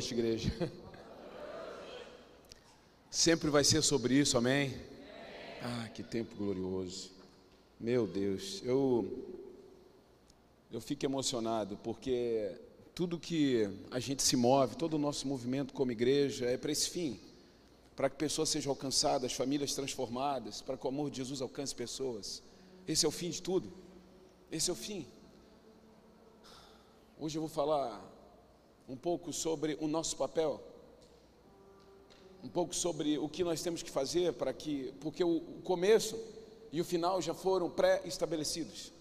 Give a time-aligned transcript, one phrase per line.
[0.00, 0.50] noite, igreja.
[3.10, 4.74] Sempre vai ser sobre isso, amém?
[5.62, 7.10] Ah, que tempo glorioso.
[7.78, 9.26] Meu Deus, eu
[10.72, 12.50] eu fico emocionado porque
[12.94, 16.88] tudo que a gente se move, todo o nosso movimento como igreja é para esse
[16.88, 17.20] fim,
[17.94, 22.42] para que pessoas sejam alcançadas, famílias transformadas, para que o amor de Jesus alcance pessoas.
[22.88, 23.70] Esse é o fim de tudo.
[24.50, 25.06] Esse é o fim.
[27.18, 28.18] Hoje eu vou falar
[28.90, 30.60] um pouco sobre o nosso papel,
[32.42, 36.18] um pouco sobre o que nós temos que fazer para que, porque o começo
[36.72, 38.92] e o final já foram pré-estabelecidos,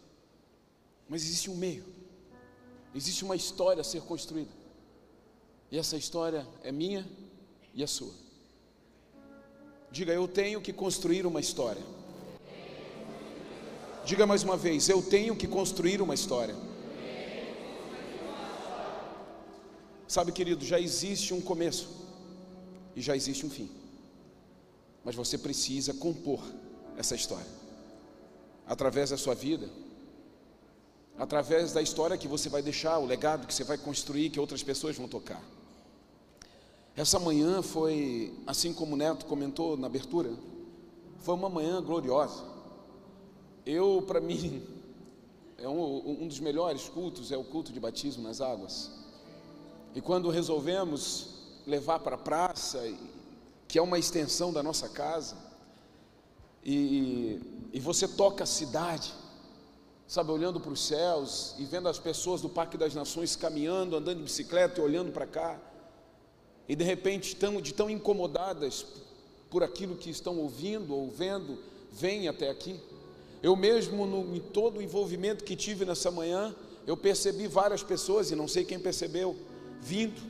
[1.07, 1.83] mas existe um meio,
[2.94, 4.52] existe uma história a ser construída,
[5.71, 7.09] e essa história é minha
[7.73, 8.13] e a sua.
[9.91, 11.81] Diga, eu tenho que construir uma história.
[14.05, 16.69] Diga mais uma vez, eu tenho que construir uma história.
[20.09, 21.88] Sabe, querido, já existe um começo
[22.95, 23.69] e já existe um fim.
[25.05, 26.41] Mas você precisa compor
[26.97, 27.45] essa história
[28.65, 29.69] através da sua vida,
[31.15, 34.63] através da história que você vai deixar, o legado que você vai construir, que outras
[34.63, 35.43] pessoas vão tocar.
[36.97, 40.33] Essa manhã foi, assim como o Neto comentou na abertura,
[41.19, 42.43] foi uma manhã gloriosa.
[43.63, 44.63] Eu, para mim,
[45.59, 48.98] é um, um dos melhores cultos é o culto de batismo nas águas.
[49.95, 51.30] E quando resolvemos
[51.66, 52.82] levar para a praça,
[53.68, 55.36] que é uma extensão da nossa casa,
[56.64, 57.42] e,
[57.73, 59.14] e você toca a cidade,
[60.08, 64.17] sabe, olhando para os céus e vendo as pessoas do Parque das Nações caminhando, andando
[64.17, 65.60] de bicicleta e olhando para cá,
[66.67, 68.86] e de repente, tão, de tão incomodadas
[69.50, 71.58] por aquilo que estão ouvindo ou vendo,
[71.92, 72.80] vêm até aqui.
[73.42, 76.55] Eu mesmo, no, em todo o envolvimento que tive nessa manhã,
[76.86, 79.36] eu percebi várias pessoas, e não sei quem percebeu,
[79.82, 80.22] vindo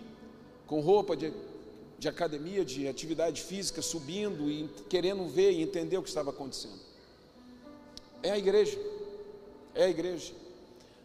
[0.67, 1.33] com roupa de,
[1.97, 6.79] de academia, de atividade física, subindo e querendo ver e entender o que estava acontecendo.
[8.21, 8.79] É a igreja,
[9.73, 10.33] é a igreja.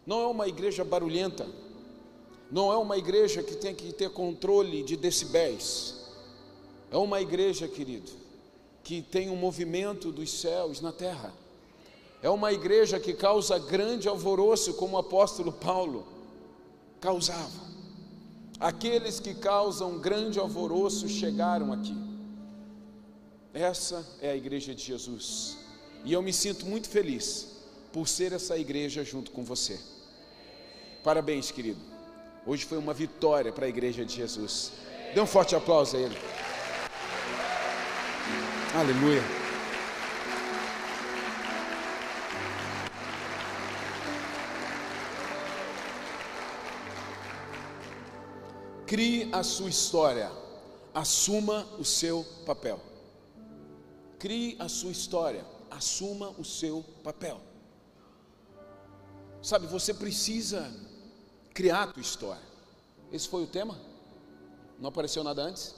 [0.05, 1.47] Não é uma igreja barulhenta,
[2.51, 5.95] não é uma igreja que tem que ter controle de decibéis.
[6.91, 8.11] É uma igreja, querido,
[8.83, 11.33] que tem um movimento dos céus na terra.
[12.21, 16.05] É uma igreja que causa grande alvoroço, como o apóstolo Paulo
[17.01, 17.74] causava.
[18.59, 21.95] Aqueles que causam grande alvoroço chegaram aqui.
[23.53, 25.57] Essa é a igreja de Jesus.
[26.03, 27.47] E eu me sinto muito feliz
[27.91, 29.79] por ser essa igreja junto com você.
[31.03, 31.79] Parabéns, querido.
[32.45, 34.71] Hoje foi uma vitória para a igreja de Jesus.
[35.13, 36.17] Dê um forte aplauso a ele.
[38.73, 39.44] Aleluia.
[48.85, 50.31] Crie a sua história,
[50.93, 52.79] assuma o seu papel.
[54.19, 57.41] Crie a sua história, assuma o seu papel.
[59.41, 60.71] Sabe, você precisa
[61.51, 62.43] criar a tua história.
[63.11, 63.75] Esse foi o tema?
[64.79, 65.73] Não apareceu nada antes?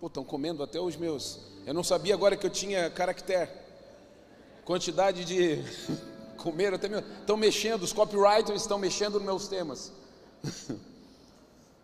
[0.00, 1.38] Pô, estão comendo até os meus.
[1.64, 3.50] Eu não sabia agora que eu tinha caractere.
[4.64, 5.62] Quantidade de
[6.36, 6.98] comer até meu.
[6.98, 9.92] Estão mexendo, os copywriters estão mexendo nos meus temas.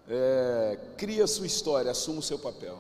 [0.08, 2.78] É, cria sua história, assuma o seu papel.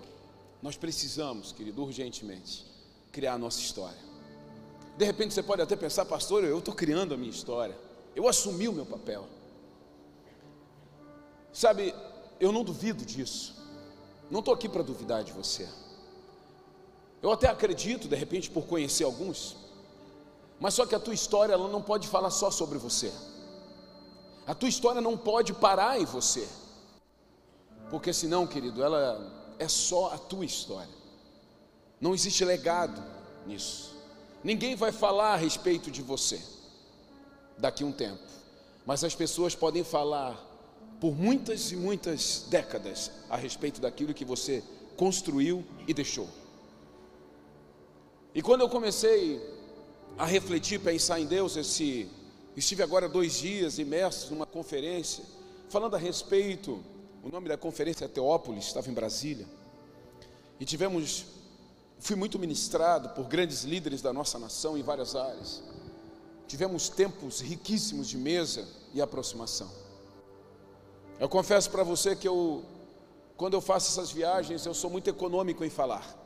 [0.62, 2.64] Nós precisamos, querido, urgentemente,
[3.12, 3.98] criar a nossa história.
[4.96, 7.76] De repente você pode até pensar, pastor, eu estou criando a minha história,
[8.16, 9.26] eu assumi o meu papel.
[11.52, 11.94] Sabe,
[12.40, 13.54] eu não duvido disso,
[14.30, 15.68] não estou aqui para duvidar de você.
[17.22, 19.56] Eu até acredito, de repente, por conhecer alguns,
[20.58, 23.12] mas só que a tua história ela não pode falar só sobre você.
[24.46, 26.48] A tua história não pode parar em você.
[27.90, 30.92] Porque senão, querido, ela é só a tua história.
[32.00, 33.02] Não existe legado
[33.46, 33.96] nisso.
[34.44, 36.40] Ninguém vai falar a respeito de você
[37.56, 38.22] daqui a um tempo.
[38.86, 40.44] Mas as pessoas podem falar
[41.00, 44.62] por muitas e muitas décadas a respeito daquilo que você
[44.96, 46.28] construiu e deixou.
[48.34, 49.40] E quando eu comecei
[50.16, 52.08] a refletir, pensar em Deus, esse,
[52.56, 55.24] estive agora dois dias imersos numa conferência,
[55.68, 56.82] falando a respeito
[57.22, 59.46] o nome da conferência é Teópolis, estava em Brasília.
[60.60, 61.26] E tivemos,
[61.98, 65.62] fui muito ministrado por grandes líderes da nossa nação em várias áreas.
[66.46, 69.70] Tivemos tempos riquíssimos de mesa e aproximação.
[71.20, 72.64] Eu confesso para você que eu,
[73.36, 76.16] quando eu faço essas viagens, eu sou muito econômico em falar,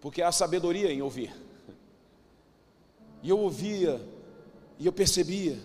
[0.00, 1.34] porque há sabedoria em ouvir.
[3.22, 4.00] E eu ouvia,
[4.78, 5.58] e eu percebia,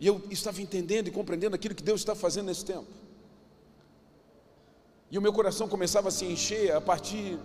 [0.00, 3.03] e eu estava entendendo e compreendendo aquilo que Deus está fazendo nesse tempo.
[5.14, 7.38] E o meu coração começava a se encher a partir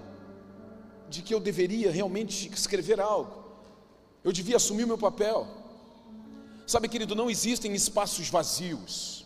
[1.07, 3.43] de que eu deveria realmente escrever algo.
[4.23, 5.47] Eu devia assumir o meu papel.
[6.65, 9.23] Sabe, querido, não existem espaços vazios.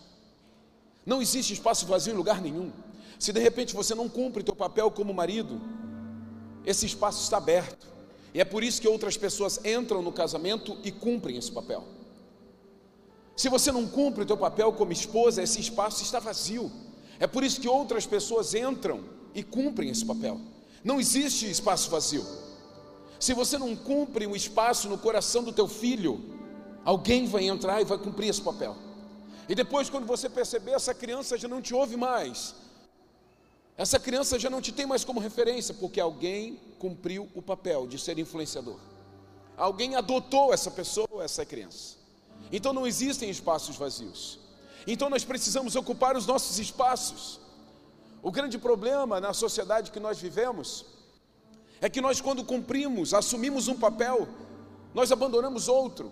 [1.05, 2.69] Não existe espaço vazio em lugar nenhum.
[3.17, 5.61] Se de repente você não cumpre teu papel como marido,
[6.65, 7.87] esse espaço está aberto.
[8.33, 11.85] E é por isso que outras pessoas entram no casamento e cumprem esse papel.
[13.37, 16.69] Se você não cumpre o teu papel como esposa, esse espaço está vazio.
[17.23, 19.01] É por isso que outras pessoas entram
[19.33, 20.41] e cumprem esse papel.
[20.83, 22.25] Não existe espaço vazio.
[23.17, 26.21] Se você não cumpre um espaço no coração do teu filho,
[26.83, 28.75] alguém vai entrar e vai cumprir esse papel.
[29.47, 32.55] E depois, quando você perceber, essa criança já não te ouve mais.
[33.77, 37.97] Essa criança já não te tem mais como referência, porque alguém cumpriu o papel de
[37.97, 38.79] ser influenciador.
[39.55, 41.95] Alguém adotou essa pessoa, essa criança.
[42.51, 44.42] Então não existem espaços vazios.
[44.85, 47.39] Então nós precisamos ocupar os nossos espaços.
[48.21, 50.85] O grande problema na sociedade que nós vivemos
[51.81, 54.27] é que nós, quando cumprimos, assumimos um papel,
[54.93, 56.11] nós abandonamos outro.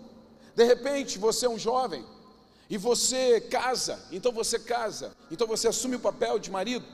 [0.54, 2.04] De repente, você é um jovem
[2.68, 6.84] e você casa, então você casa, então você assume o papel de marido,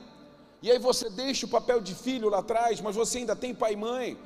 [0.61, 3.73] e aí você deixa o papel de filho lá atrás, mas você ainda tem pai
[3.73, 4.17] e mãe.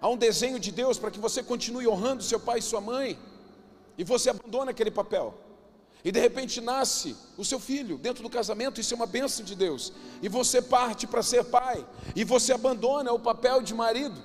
[0.00, 3.18] Há um desenho de Deus para que você continue honrando seu pai e sua mãe,
[3.96, 5.34] e você abandona aquele papel.
[6.04, 9.54] E de repente nasce o seu filho dentro do casamento, isso é uma bênção de
[9.54, 9.92] Deus.
[10.22, 11.84] E você parte para ser pai,
[12.14, 14.20] e você abandona o papel de marido.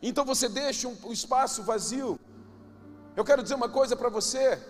[0.00, 2.20] Então você deixa um, espaço vazio.
[3.16, 4.60] Eu quero dizer uma coisa para você: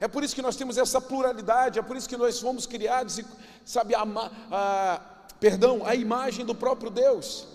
[0.00, 3.18] é por isso que nós temos essa pluralidade, é por isso que nós fomos criados
[3.18, 3.26] e,
[3.64, 4.04] sabe, a,
[4.50, 5.00] a,
[5.38, 7.46] perdão, a imagem do próprio Deus.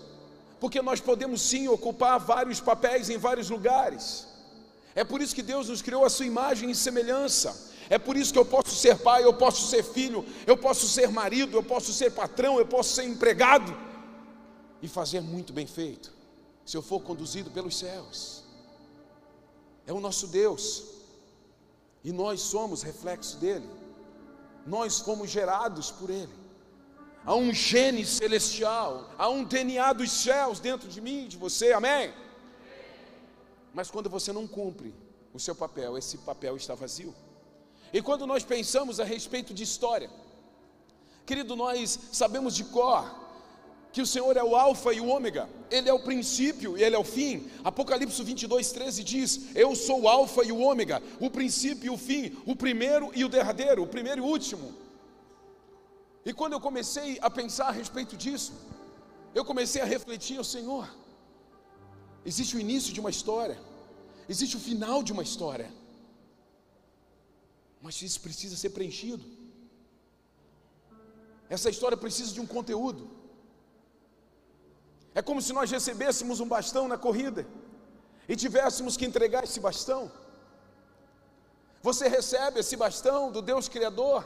[0.61, 4.32] Porque nós podemos sim ocupar vários papéis em vários lugares.
[4.95, 7.71] É por isso que Deus nos criou a sua imagem e semelhança.
[7.89, 11.09] É por isso que eu posso ser pai, eu posso ser filho, eu posso ser
[11.09, 13.75] marido, eu posso ser patrão, eu posso ser empregado
[14.81, 16.13] e fazer muito bem feito,
[16.65, 18.43] se eu for conduzido pelos céus.
[19.85, 20.83] É o nosso Deus.
[22.03, 23.69] E nós somos reflexo dele.
[24.65, 26.31] Nós fomos gerados por ele.
[27.25, 32.13] Há um gene celestial, há um DNA dos céus dentro de mim, de você, amém?
[33.73, 34.93] Mas quando você não cumpre
[35.33, 37.13] o seu papel, esse papel está vazio.
[37.91, 40.09] E quando nós pensamos a respeito de história,
[41.25, 43.23] querido, nós sabemos de cor
[43.91, 46.95] que o Senhor é o Alfa e o Ômega, Ele é o princípio e Ele
[46.95, 47.47] é o fim.
[47.63, 51.97] Apocalipse 22, 13 diz: Eu sou o Alfa e o Ômega, o princípio e o
[51.97, 54.73] fim, o primeiro e o derradeiro, o primeiro e o último.
[56.25, 58.53] E quando eu comecei a pensar a respeito disso,
[59.35, 60.89] eu comecei a refletir: o Senhor,
[62.25, 63.57] existe o início de uma história,
[64.27, 65.69] existe o final de uma história,
[67.81, 69.25] mas isso precisa ser preenchido.
[71.49, 73.09] Essa história precisa de um conteúdo.
[75.13, 77.45] É como se nós recebêssemos um bastão na corrida
[78.27, 80.11] e tivéssemos que entregar esse bastão.
[81.81, 84.25] Você recebe esse bastão do Deus Criador,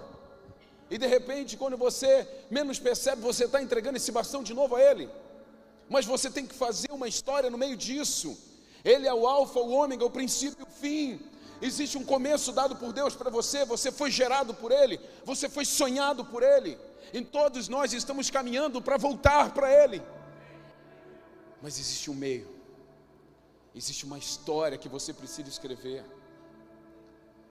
[0.89, 4.81] e de repente, quando você menos percebe, você está entregando esse bastão de novo a
[4.81, 5.09] Ele.
[5.89, 8.37] Mas você tem que fazer uma história no meio disso.
[8.83, 11.19] Ele é o Alfa, o Ômega, o princípio e o fim.
[11.61, 15.65] Existe um começo dado por Deus para você, você foi gerado por Ele, você foi
[15.65, 16.77] sonhado por Ele.
[17.11, 20.01] E todos nós estamos caminhando para voltar para Ele.
[21.61, 22.47] Mas existe um meio,
[23.73, 26.05] existe uma história que você precisa escrever.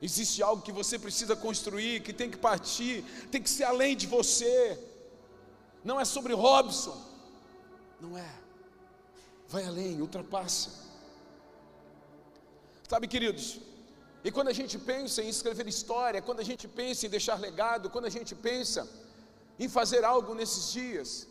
[0.00, 4.07] Existe algo que você precisa construir, que tem que partir, tem que ser além de
[4.07, 4.78] você.
[5.83, 6.97] Não é sobre Robson,
[8.00, 8.33] não é.
[9.49, 10.71] Vai além, ultrapassa.
[12.88, 13.61] Sabe, queridos,
[14.25, 17.91] e quando a gente pensa em escrever história, quando a gente pensa em deixar legado,
[17.91, 18.88] quando a gente pensa
[19.59, 21.29] em fazer algo nesses dias,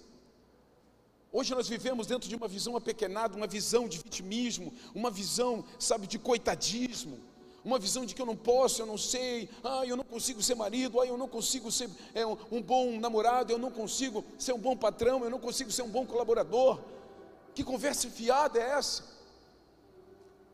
[1.37, 6.07] Hoje nós vivemos dentro de uma visão apequenada, uma visão de vitimismo, uma visão, sabe,
[6.07, 7.19] de coitadismo,
[7.65, 10.53] uma visão de que eu não posso, eu não sei, ah, eu não consigo ser
[10.53, 14.59] marido, ah, eu não consigo ser é, um bom namorado, eu não consigo ser um
[14.59, 16.79] bom patrão, eu não consigo ser um bom colaborador.
[17.55, 19.03] Que conversa fiada é essa?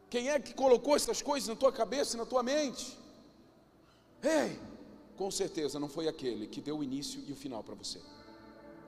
[0.10, 2.98] Quem é que colocou essas coisas na tua cabeça e na tua mente?
[4.24, 4.58] Ei,
[5.18, 8.00] com certeza não foi aquele que deu o início e o final para você.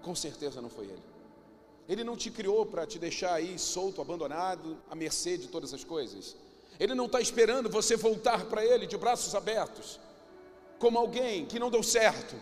[0.01, 1.03] Com certeza não foi ele.
[1.89, 5.84] Ele não te criou para te deixar aí solto, abandonado, à mercê de todas as
[5.84, 6.38] coisas.
[6.84, 9.88] Ele não está esperando você voltar para Ele de braços abertos,
[10.78, 12.36] como alguém que não deu certo,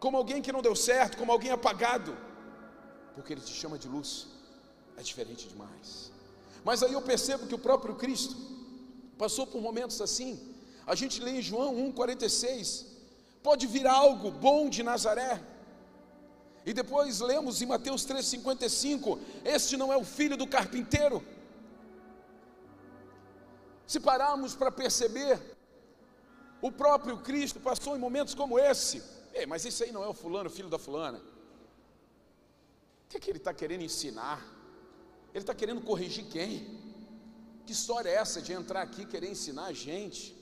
[0.00, 2.16] como alguém que não deu certo, como alguém apagado,
[3.14, 4.28] porque Ele te chama de luz,
[4.96, 6.10] é diferente demais.
[6.64, 8.34] Mas aí eu percebo que o próprio Cristo
[9.18, 10.30] passou por momentos assim.
[10.86, 12.86] A gente lê em João 1,46
[13.42, 15.38] pode vir algo bom de Nazaré.
[16.64, 21.22] E depois lemos em Mateus 3,55: Este não é o filho do carpinteiro.
[23.86, 25.40] Se pararmos para perceber,
[26.60, 29.02] o próprio Cristo passou em momentos como esse.
[29.32, 31.18] Ei, mas esse aí não é o fulano, filho da fulana.
[31.18, 34.44] O que, é que ele está querendo ensinar?
[35.32, 36.84] Ele está querendo corrigir quem?
[37.64, 40.34] Que história é essa de entrar aqui e querer ensinar a gente?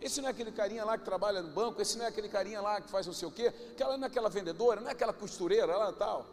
[0.00, 2.60] Esse não é aquele carinha lá que trabalha no banco, esse não é aquele carinha
[2.60, 5.12] lá que faz não sei o quê, aquela não é aquela vendedora, não é aquela
[5.12, 6.26] costureira lá tal.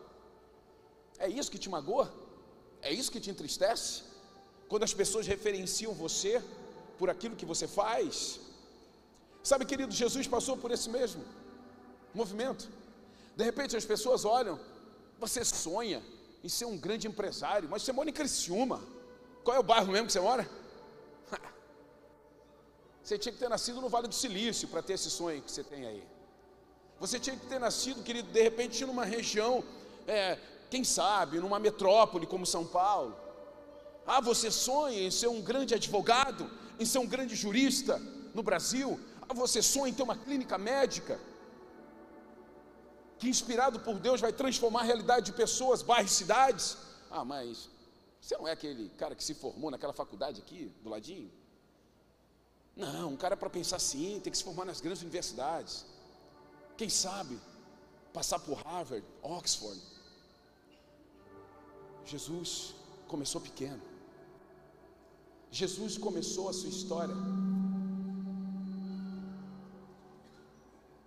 [1.20, 2.12] É isso que te magoa?
[2.82, 4.09] É isso que te entristece?
[4.70, 6.42] Quando as pessoas referenciam você
[7.00, 8.40] por aquilo que você faz?
[9.42, 11.24] Sabe, querido, Jesus passou por esse mesmo
[12.14, 12.70] movimento.
[13.36, 14.60] De repente as pessoas olham,
[15.20, 16.04] você sonha
[16.44, 18.80] em ser um grande empresário, mas você mora em Criciúma.
[19.44, 20.48] Qual é o bairro mesmo que você mora?
[23.04, 25.64] Você tinha que ter nascido no Vale do Silício para ter esse sonho que você
[25.64, 26.04] tem aí.
[27.00, 29.64] Você tinha que ter nascido, querido, de repente numa região,
[30.06, 30.38] é,
[30.70, 33.18] quem sabe, numa metrópole como São Paulo.
[34.12, 36.44] Ah, você sonha em ser um grande advogado,
[36.80, 37.94] em ser um grande jurista
[38.34, 39.00] no Brasil.
[39.28, 41.20] Ah, você sonha em ter uma clínica médica
[43.20, 46.76] que, inspirado por Deus, vai transformar a realidade de pessoas, bairros, cidades.
[47.12, 47.70] Ah, mas
[48.20, 51.32] você não é aquele cara que se formou naquela faculdade aqui, do ladinho?
[52.76, 55.86] Não, um cara para pensar assim, tem que se formar nas grandes universidades.
[56.76, 57.40] Quem sabe
[58.12, 59.80] passar por Harvard, Oxford.
[62.06, 62.74] Jesus
[63.08, 63.89] começou pequeno.
[65.52, 67.16] Jesus começou a sua história.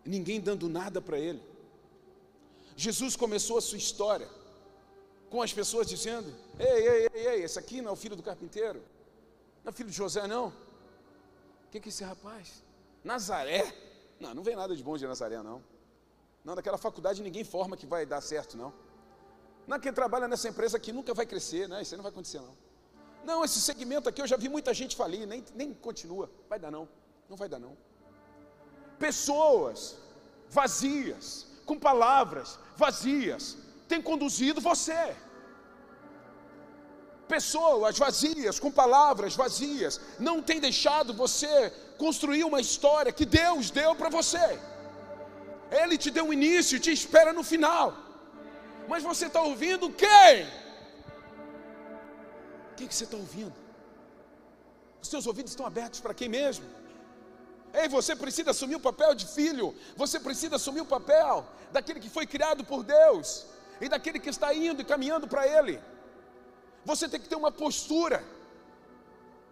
[0.05, 1.43] Ninguém dando nada para ele.
[2.77, 4.29] Jesus começou a sua história
[5.31, 8.23] com as pessoas dizendo: Ei, ei, ei, ei, esse aqui não é o filho do
[8.23, 8.83] carpinteiro,
[9.63, 10.53] não é filho de José, não
[11.73, 12.63] que, que é esse rapaz?
[13.03, 13.75] Nazaré?
[14.21, 15.63] Não, não vem nada de bom de Nazaré, não.
[16.45, 18.73] Não, daquela faculdade ninguém forma que vai dar certo, não.
[19.67, 21.81] Não, quem trabalha nessa empresa aqui nunca vai crescer, né?
[21.81, 22.55] Isso aí não vai acontecer, não.
[23.25, 26.31] Não, esse segmento aqui eu já vi muita gente falir, nem, nem continua.
[26.49, 26.89] Vai dar, não.
[27.29, 27.77] Não vai dar, não.
[28.99, 29.97] Pessoas
[30.49, 33.57] vazias, com palavras vazias,
[33.89, 35.17] têm conduzido você
[37.35, 41.53] pessoas vazias, com palavras vazias, não tem deixado você
[41.97, 44.47] construir uma história que Deus deu para você.
[45.81, 47.87] Ele te deu um início e te espera no final.
[48.91, 50.35] Mas você está ouvindo quem?
[52.77, 53.55] Quem que você está ouvindo?
[55.03, 56.65] Os seus ouvidos estão abertos para quem mesmo?
[57.75, 62.11] Ei, você precisa assumir o papel de filho, você precisa assumir o papel daquele que
[62.11, 63.47] foi criado por Deus
[63.81, 65.81] e daquele que está indo e caminhando para Ele.
[66.85, 68.23] Você tem que ter uma postura.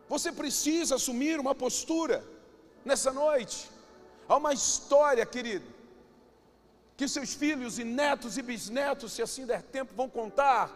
[0.08, 2.24] Você precisa assumir uma postura
[2.84, 3.70] nessa noite.
[4.28, 5.66] Há uma história, querido,
[6.96, 10.70] que seus filhos e netos e bisnetos, se assim der tempo, vão contar.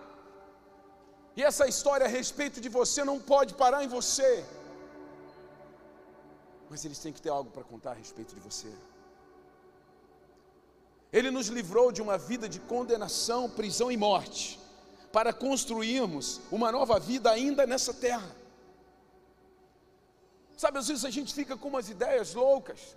[1.36, 4.44] E essa história a respeito de você não pode parar em você.
[6.70, 8.72] Mas eles têm que ter algo para contar a respeito de você.
[11.12, 14.60] Ele nos livrou de uma vida de condenação, prisão e morte
[15.12, 18.34] para construirmos uma nova vida ainda nessa terra.
[20.56, 22.96] Sabe, às vezes a gente fica com umas ideias loucas,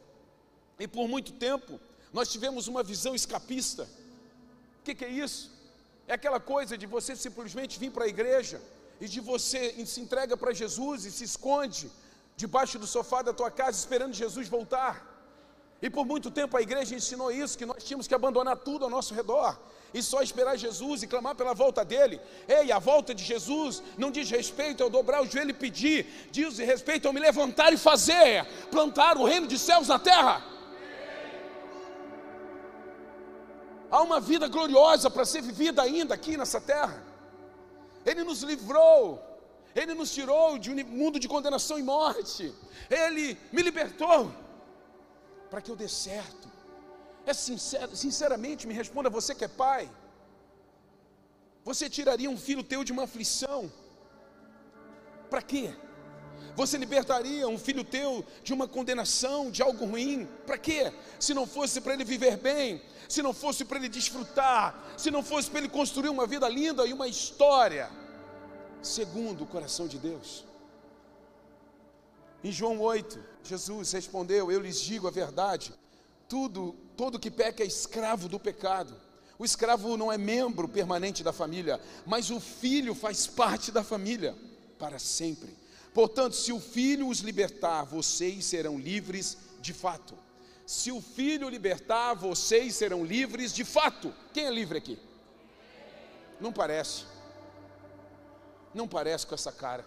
[0.80, 1.80] e por muito tempo
[2.12, 3.84] nós tivemos uma visão escapista.
[4.80, 5.52] O que, que é isso?
[6.08, 8.62] É aquela coisa de você simplesmente vir para a igreja
[9.02, 11.92] e de você se entrega para Jesus e se esconde
[12.36, 14.96] debaixo do sofá da tua casa esperando Jesus voltar.
[15.82, 18.90] E por muito tempo a igreja ensinou isso, que nós tínhamos que abandonar tudo ao
[18.90, 19.60] nosso redor
[19.94, 22.20] e só esperar Jesus e clamar pela volta dele.
[22.48, 26.58] Ei, a volta de Jesus não diz respeito ao dobrar o joelho e pedir, diz
[26.58, 30.57] respeito ao me levantar e fazer, plantar o reino de céus na terra.
[33.98, 36.98] Há uma vida gloriosa para ser vivida ainda aqui nessa terra.
[38.10, 39.00] Ele nos livrou,
[39.80, 42.44] Ele nos tirou de um mundo de condenação e morte,
[43.06, 43.26] Ele
[43.56, 44.32] me libertou
[45.50, 46.48] para que eu dê certo
[47.32, 49.84] é sincero, sinceramente, me responda, você que é pai.
[51.66, 53.70] Você tiraria um filho teu de uma aflição?
[55.30, 55.66] Para quê?
[56.58, 60.28] Você libertaria um filho teu de uma condenação, de algo ruim?
[60.44, 60.92] Para quê?
[61.20, 65.22] Se não fosse para ele viver bem, se não fosse para ele desfrutar, se não
[65.22, 67.92] fosse para ele construir uma vida linda e uma história,
[68.82, 70.46] segundo o coração de Deus.
[72.44, 75.72] Em João 8, Jesus respondeu: Eu lhes digo a verdade,
[76.28, 78.96] tudo, todo que peca é escravo do pecado.
[79.38, 84.36] O escravo não é membro permanente da família, mas o filho faz parte da família
[84.80, 85.67] para sempre.
[85.98, 90.16] Portanto, se o filho os libertar, vocês serão livres de fato.
[90.64, 94.14] Se o Filho libertar, vocês serão livres de fato.
[94.32, 95.00] Quem é livre aqui?
[96.40, 97.06] Não parece.
[98.76, 99.84] Não parece com essa cara.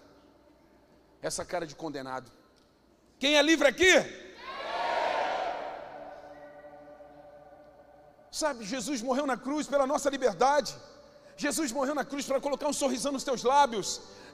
[1.23, 2.29] Essa cara de condenado.
[3.17, 3.93] Quem é livre aqui?
[8.33, 10.75] Sabe, Jesus morreu na cruz pela nossa liberdade.
[11.45, 13.89] Jesus morreu na cruz para colocar um sorrisão nos teus lábios.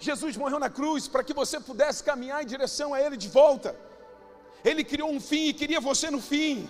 [0.07, 3.77] Jesus morreu na cruz para que você pudesse caminhar em direção a Ele de volta.
[4.65, 6.69] Ele criou um fim e queria você no fim.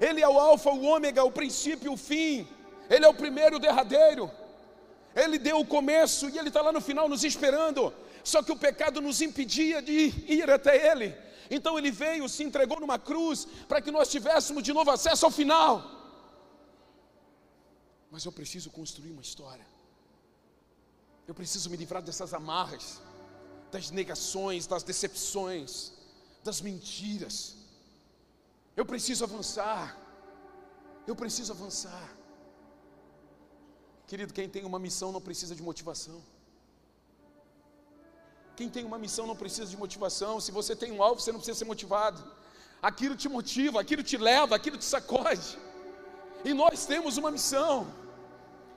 [0.00, 2.48] Ele é o Alfa, o Ômega, o princípio o fim.
[2.90, 4.28] Ele é o primeiro o derradeiro.
[5.14, 7.94] Ele deu o começo e Ele está lá no final nos esperando.
[8.24, 11.14] Só que o pecado nos impedia de ir até Ele.
[11.48, 15.30] Então Ele veio, se entregou numa cruz para que nós tivéssemos de novo acesso ao
[15.30, 15.93] final.
[18.14, 19.66] Mas eu preciso construir uma história.
[21.28, 22.84] Eu preciso me livrar dessas amarras,
[23.72, 25.70] das negações, das decepções,
[26.44, 27.36] das mentiras.
[28.76, 29.98] Eu preciso avançar.
[31.08, 32.08] Eu preciso avançar.
[34.06, 36.22] Querido, quem tem uma missão não precisa de motivação.
[38.54, 40.38] Quem tem uma missão não precisa de motivação.
[40.38, 42.22] Se você tem um alvo, você não precisa ser motivado.
[42.80, 45.58] Aquilo te motiva, aquilo te leva, aquilo te sacode.
[46.44, 48.03] E nós temos uma missão.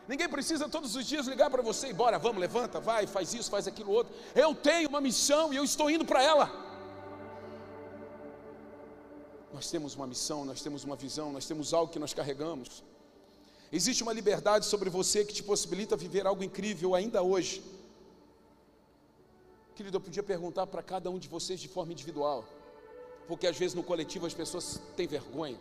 [0.08, 3.50] Ninguém precisa todos os dias ligar para você e bora, vamos, levanta, vai, faz isso,
[3.50, 4.14] faz aquilo outro.
[4.34, 6.50] Eu tenho uma missão e eu estou indo para ela.
[9.54, 12.84] Nós temos uma missão, nós temos uma visão, nós temos algo que nós carregamos.
[13.70, 17.62] Existe uma liberdade sobre você que te possibilita viver algo incrível ainda hoje.
[19.76, 22.46] Querido, eu podia perguntar para cada um de vocês de forma individual,
[23.28, 25.60] porque às vezes no coletivo as pessoas têm vergonha.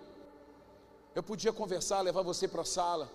[1.15, 3.11] Eu podia conversar, levar você para a sala,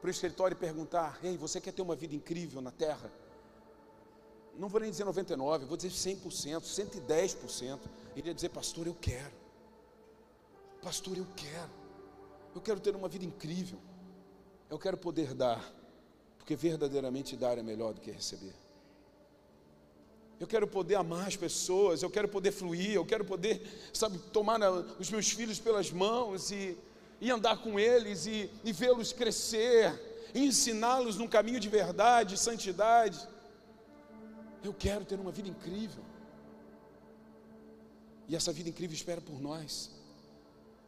[0.00, 3.12] para o escritório e perguntar: Ei, você quer ter uma vida incrível na terra?
[4.56, 7.78] Não vou nem dizer 99, vou dizer 100%, 110%.
[8.16, 9.32] Ele ia dizer: Pastor, eu quero.
[10.82, 11.70] Pastor, eu quero.
[12.54, 13.78] Eu quero ter uma vida incrível.
[14.68, 15.62] Eu quero poder dar,
[16.38, 18.54] porque verdadeiramente dar é melhor do que receber.
[20.38, 23.60] Eu quero poder amar as pessoas, eu quero poder fluir, eu quero poder,
[23.92, 24.58] sabe, tomar
[24.98, 26.78] os meus filhos pelas mãos e
[27.20, 33.28] e andar com eles e, e vê-los crescer, ensiná-los num caminho de verdade, de santidade.
[34.64, 36.02] Eu quero ter uma vida incrível.
[38.28, 39.90] E essa vida incrível espera por nós.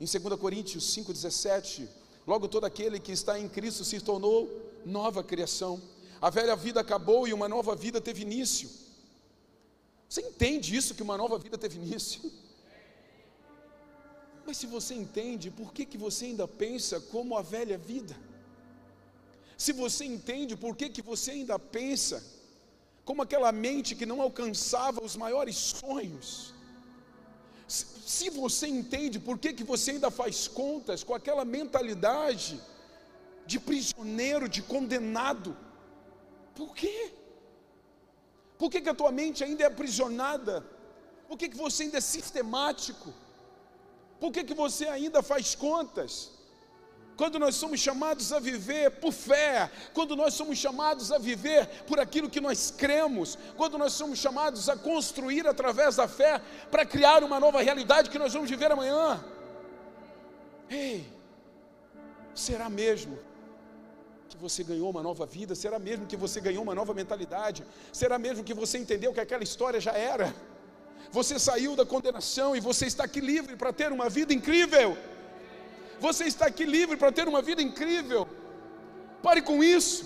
[0.01, 1.87] Em 2 Coríntios 5,17,
[2.27, 4.49] logo todo aquele que está em Cristo se tornou
[4.85, 5.81] nova criação.
[6.21, 8.71] A velha vida acabou e uma nova vida teve início.
[10.09, 12.31] Você entende isso que uma nova vida teve início?
[14.47, 18.15] Mas se você entende, por que, que você ainda pensa como a velha vida?
[19.57, 22.17] Se você entende, por que, que você ainda pensa
[23.05, 26.53] como aquela mente que não alcançava os maiores sonhos?
[27.69, 32.61] Se você entende, por que, que você ainda faz contas com aquela mentalidade
[33.47, 35.57] de prisioneiro, de condenado?
[36.55, 37.13] Por quê?
[38.59, 40.65] Por que, que a tua mente ainda é aprisionada?
[41.29, 43.13] Por que, que você ainda é sistemático?
[44.23, 46.31] Por que, que você ainda faz contas?
[47.17, 51.99] Quando nós somos chamados a viver por fé, quando nós somos chamados a viver por
[51.99, 57.25] aquilo que nós cremos, quando nós somos chamados a construir através da fé para criar
[57.25, 59.25] uma nova realidade que nós vamos viver amanhã.
[60.71, 61.05] Ei,
[62.33, 63.19] será mesmo
[64.29, 65.57] que você ganhou uma nova vida?
[65.57, 67.67] Será mesmo que você ganhou uma nova mentalidade?
[67.93, 70.33] Será mesmo que você entendeu que aquela história já era?
[71.13, 74.97] Você saiu da condenação e você está aqui livre para ter uma vida incrível.
[76.01, 78.27] Você está aqui livre para ter uma vida incrível.
[79.23, 80.01] Pare com isso.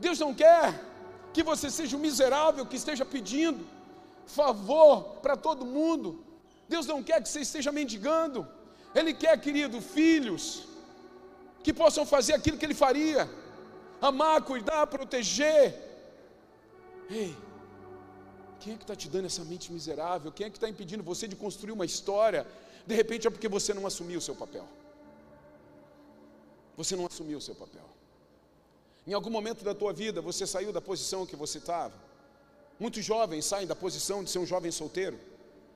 [0.00, 0.66] Deus não quer
[1.34, 3.60] que você seja um miserável que esteja pedindo
[4.26, 6.24] favor para todo mundo.
[6.68, 8.46] Deus não quer que você esteja mendigando.
[8.94, 10.44] Ele quer, querido, filhos
[11.62, 13.28] que possam fazer aquilo que ele faria:
[14.00, 15.74] amar, cuidar, proteger.
[17.10, 17.36] Ei,
[18.60, 20.32] quem é que está te dando essa mente miserável?
[20.32, 22.46] Quem é que está impedindo você de construir uma história?
[22.86, 24.66] De repente é porque você não assumiu o seu papel.
[26.76, 27.84] Você não assumiu o seu papel.
[29.06, 31.94] Em algum momento da tua vida você saiu da posição que você estava.
[32.78, 35.18] Muitos jovens saem da posição de ser um jovem solteiro.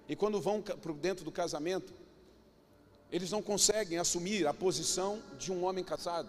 [0.09, 1.93] E quando vão para dentro do casamento,
[3.11, 6.29] eles não conseguem assumir a posição de um homem casado,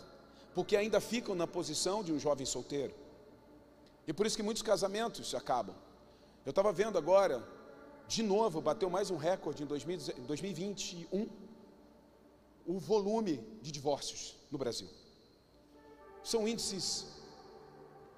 [0.54, 2.94] porque ainda ficam na posição de um jovem solteiro.
[4.08, 5.76] E por isso que muitos casamentos acabam.
[6.46, 7.42] Eu estava vendo agora,
[8.08, 11.30] de novo, bateu mais um recorde em 2021,
[12.66, 14.90] o volume de divórcios no Brasil.
[16.22, 17.08] São índices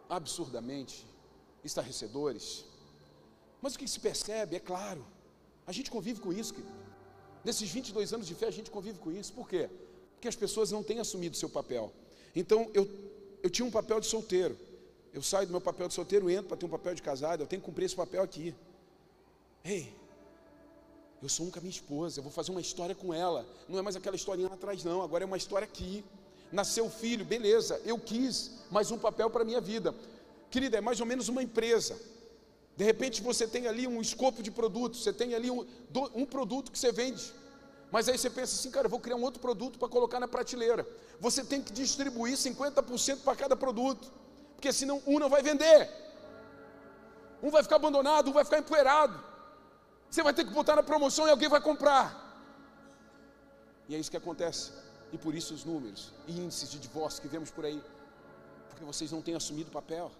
[0.09, 1.05] absurdamente
[1.63, 2.65] estarrecedores.
[3.61, 5.05] Mas o que se percebe, é claro,
[5.67, 6.73] a gente convive com isso, querido.
[7.43, 9.33] Nesses 22 anos de fé, a gente convive com isso.
[9.33, 9.69] Por quê?
[10.13, 11.93] Porque as pessoas não têm assumido seu papel.
[12.35, 12.89] Então, eu,
[13.43, 14.57] eu tinha um papel de solteiro.
[15.15, 17.41] Eu saio do meu papel de solteiro, entro para ter um papel de casado.
[17.41, 18.53] Eu tenho que cumprir esse papel aqui.
[19.63, 19.95] Ei,
[21.23, 22.19] eu sou um com a minha esposa.
[22.19, 23.45] Eu vou fazer uma história com ela.
[23.69, 25.01] Não é mais aquela historinha lá atrás, não.
[25.01, 26.03] Agora é uma história aqui.
[26.51, 27.81] Nasceu filho, beleza.
[27.85, 29.95] Eu quis mais um papel para a minha vida.
[30.51, 31.97] Querida, é mais ou menos uma empresa.
[32.75, 35.65] De repente você tem ali um escopo de produto, você tem ali um,
[36.13, 37.33] um produto que você vende.
[37.89, 40.27] Mas aí você pensa assim, cara, eu vou criar um outro produto para colocar na
[40.27, 40.85] prateleira.
[41.21, 44.11] Você tem que distribuir 50% para cada produto,
[44.55, 45.89] porque senão um não vai vender.
[47.41, 49.23] Um vai ficar abandonado, um vai ficar empoeirado.
[50.09, 52.23] Você vai ter que botar na promoção e alguém vai comprar.
[53.87, 54.71] E é isso que acontece.
[55.11, 57.81] E por isso os números e índices de divórcio que vemos por aí.
[58.69, 60.11] Porque vocês não têm assumido o papel.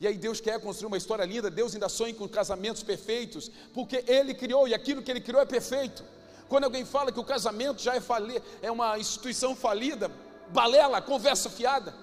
[0.00, 4.04] E aí Deus quer construir uma história linda, Deus ainda sonha com casamentos perfeitos, porque
[4.06, 6.04] Ele criou e aquilo que Ele criou é perfeito.
[6.48, 10.10] Quando alguém fala que o casamento já é, fali é uma instituição falida,
[10.50, 11.94] balela, conversa fiada,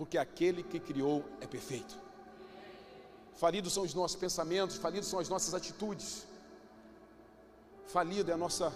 [0.00, 1.94] porque aquele que criou é perfeito.
[3.34, 6.26] Falidos são os nossos pensamentos, falidos são as nossas atitudes,
[7.86, 8.74] falido é a nossa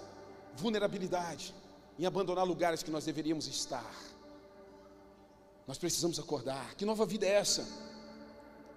[0.54, 1.54] vulnerabilidade
[1.98, 3.90] em abandonar lugares que nós deveríamos estar.
[5.66, 6.74] Nós precisamos acordar.
[6.74, 7.66] Que nova vida é essa?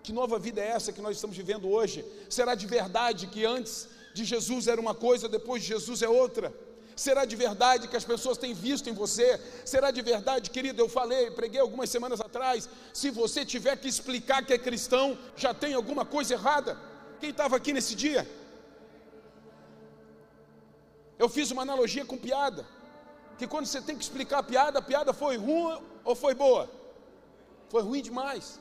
[0.01, 2.05] Que nova vida é essa que nós estamos vivendo hoje?
[2.29, 6.53] Será de verdade que antes de Jesus era uma coisa, depois de Jesus é outra?
[7.05, 9.39] Será de verdade que as pessoas têm visto em você?
[9.63, 10.81] Será de verdade, querido?
[10.81, 12.67] Eu falei, preguei algumas semanas atrás.
[12.91, 16.75] Se você tiver que explicar que é cristão, já tem alguma coisa errada.
[17.19, 18.27] Quem estava aqui nesse dia?
[21.19, 22.65] Eu fiz uma analogia com piada.
[23.37, 26.67] Que quando você tem que explicar a piada, a piada foi ruim ou foi boa?
[27.69, 28.59] Foi ruim demais.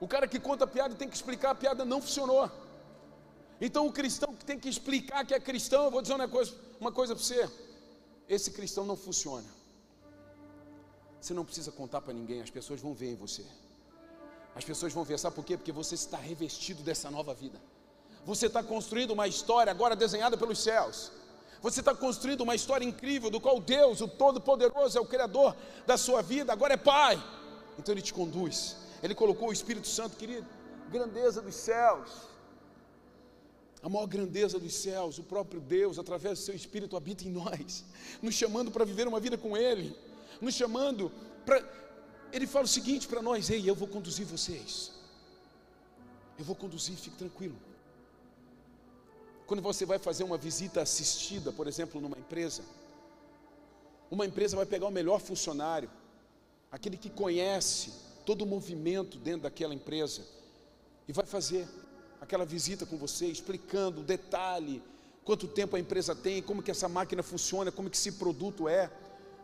[0.00, 2.50] O cara que conta a piada tem que explicar a piada não funcionou.
[3.60, 6.54] Então o cristão que tem que explicar que é cristão, eu vou dizer uma coisa,
[6.80, 7.50] uma coisa para você.
[8.28, 9.46] Esse cristão não funciona.
[11.20, 13.44] Você não precisa contar para ninguém, as pessoas vão ver em você.
[14.54, 15.56] As pessoas vão ver, sabe por quê?
[15.56, 17.60] Porque você está revestido dessa nova vida.
[18.24, 21.10] Você está construindo uma história agora desenhada pelos céus.
[21.60, 25.96] Você está construindo uma história incrível do qual Deus, o Todo-Poderoso, é o Criador da
[25.96, 27.22] sua vida, agora é Pai.
[27.78, 30.46] Então Ele te conduz, ele colocou o Espírito Santo, querido,
[30.90, 32.10] grandeza dos céus,
[33.82, 37.84] a maior grandeza dos céus, o próprio Deus, através do seu Espírito, habita em nós,
[38.20, 39.96] nos chamando para viver uma vida com Ele,
[40.40, 41.12] nos chamando
[41.44, 41.62] para.
[42.32, 44.92] Ele fala o seguinte para nós: Ei, eu vou conduzir vocês,
[46.38, 47.56] eu vou conduzir, fique tranquilo.
[49.46, 52.62] Quando você vai fazer uma visita assistida, por exemplo, numa empresa,
[54.10, 55.90] uma empresa vai pegar o melhor funcionário,
[56.70, 57.92] aquele que conhece
[58.26, 60.22] todo o movimento dentro daquela empresa
[61.08, 61.66] e vai fazer
[62.20, 64.82] aquela visita com você, explicando o detalhe,
[65.24, 68.90] quanto tempo a empresa tem, como que essa máquina funciona, como que esse produto é.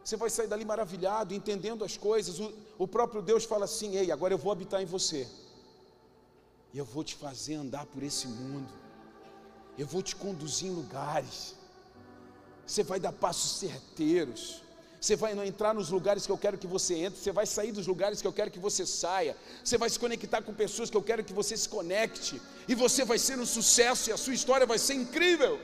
[0.03, 2.41] Você vai sair dali maravilhado, entendendo as coisas.
[2.41, 5.29] O, o próprio Deus fala assim: Ei, agora eu vou habitar em você,
[6.73, 8.69] e eu vou te fazer andar por esse mundo,
[9.79, 11.55] eu vou te conduzir em lugares,
[12.67, 14.64] você vai dar passos certeiros
[15.05, 17.87] você vai entrar nos lugares que eu quero que você entre, você vai sair dos
[17.87, 21.03] lugares que eu quero que você saia, você vai se conectar com pessoas que eu
[21.03, 24.67] quero que você se conecte, e você vai ser um sucesso, e a sua história
[24.67, 25.61] vai ser incrível.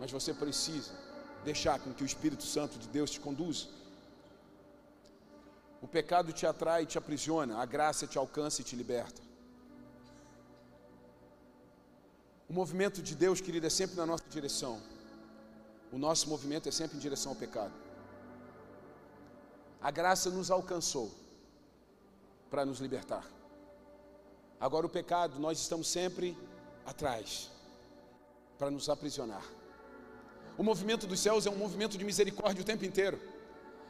[0.00, 0.92] Mas você precisa
[1.44, 3.66] deixar com que o Espírito Santo de Deus te conduza.
[5.82, 9.20] O pecado te atrai e te aprisiona, a graça te alcança e te liberta.
[12.48, 14.80] O movimento de Deus, querido, é sempre na nossa direção.
[15.92, 17.83] O nosso movimento é sempre em direção ao pecado
[19.84, 21.12] a graça nos alcançou
[22.50, 23.22] para nos libertar.
[24.58, 26.34] Agora, o pecado, nós estamos sempre
[26.86, 27.50] atrás
[28.58, 29.44] para nos aprisionar.
[30.56, 33.20] O movimento dos céus é um movimento de misericórdia o tempo inteiro.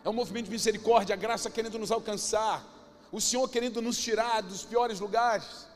[0.04, 2.66] É um movimento de misericórdia, a graça querendo nos alcançar,
[3.12, 5.68] o Senhor querendo nos tirar dos piores lugares.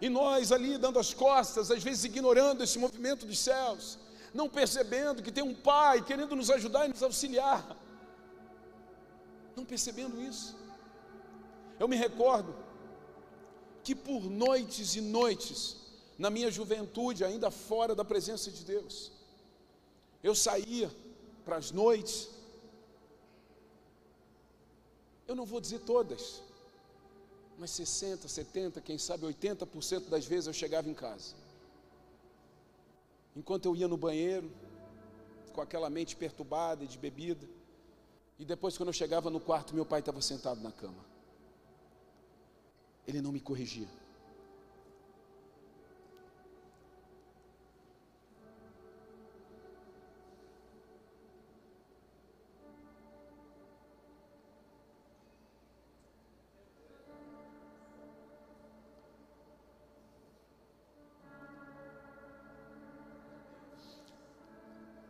[0.00, 3.98] E nós ali dando as costas, às vezes ignorando esse movimento dos céus,
[4.32, 7.76] não percebendo que tem um Pai querendo nos ajudar e nos auxiliar
[9.60, 10.56] não percebendo isso.
[11.78, 12.54] Eu me recordo
[13.84, 15.76] que por noites e noites,
[16.18, 19.12] na minha juventude, ainda fora da presença de Deus,
[20.22, 20.90] eu saía
[21.44, 22.28] para as noites,
[25.28, 26.42] eu não vou dizer todas,
[27.58, 31.34] mas 60, 70, quem sabe 80% das vezes eu chegava em casa.
[33.36, 34.50] Enquanto eu ia no banheiro,
[35.52, 37.46] com aquela mente perturbada de bebida,
[38.40, 41.04] e depois, quando eu chegava no quarto, meu pai estava sentado na cama.
[43.06, 43.86] Ele não me corrigia.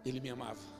[0.04, 0.79] Ele me amava.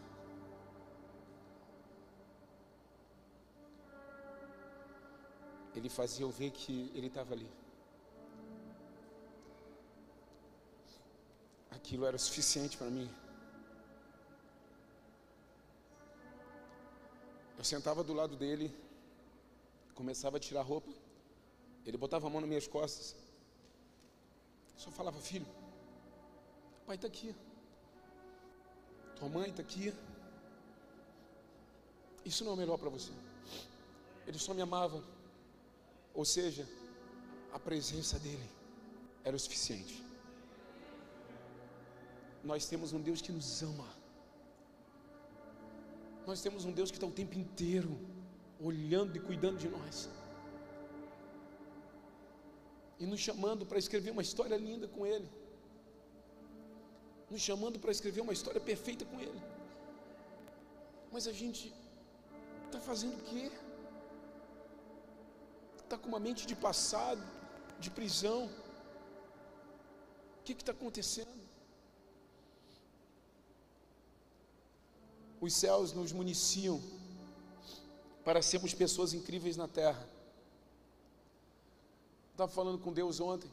[5.75, 7.49] Ele fazia eu ver que ele estava ali.
[11.71, 13.09] Aquilo era suficiente para mim.
[17.57, 18.75] Eu sentava do lado dele,
[19.95, 20.91] começava a tirar roupa,
[21.85, 23.15] ele botava a mão nas minhas costas,
[24.79, 25.47] só falava, filho,
[26.87, 27.35] pai está aqui,
[29.15, 29.93] tua mãe está aqui,
[32.25, 33.13] isso não é o melhor para você.
[34.27, 35.05] Ele só me amava,
[36.15, 36.69] ou seja,
[37.53, 38.49] a presença dele
[39.25, 40.03] era o suficiente.
[42.43, 43.89] Nós temos um Deus que nos ama.
[46.27, 47.99] Nós temos um Deus que está o tempo inteiro
[48.61, 50.09] olhando e cuidando de nós.
[52.99, 55.29] E nos chamando para escrever uma história linda com Ele.
[57.31, 59.41] Nos chamando para escrever uma história perfeita com Ele.
[61.13, 61.73] Mas a gente
[62.67, 63.51] está fazendo o quê?
[65.91, 67.21] Está com uma mente de passado,
[67.81, 68.49] de prisão.
[70.39, 71.41] O que está acontecendo?
[75.41, 76.81] os céus nos municiam
[78.23, 80.07] para sermos pessoas incríveis na terra.
[82.33, 83.51] Estava falando com Deus ontem,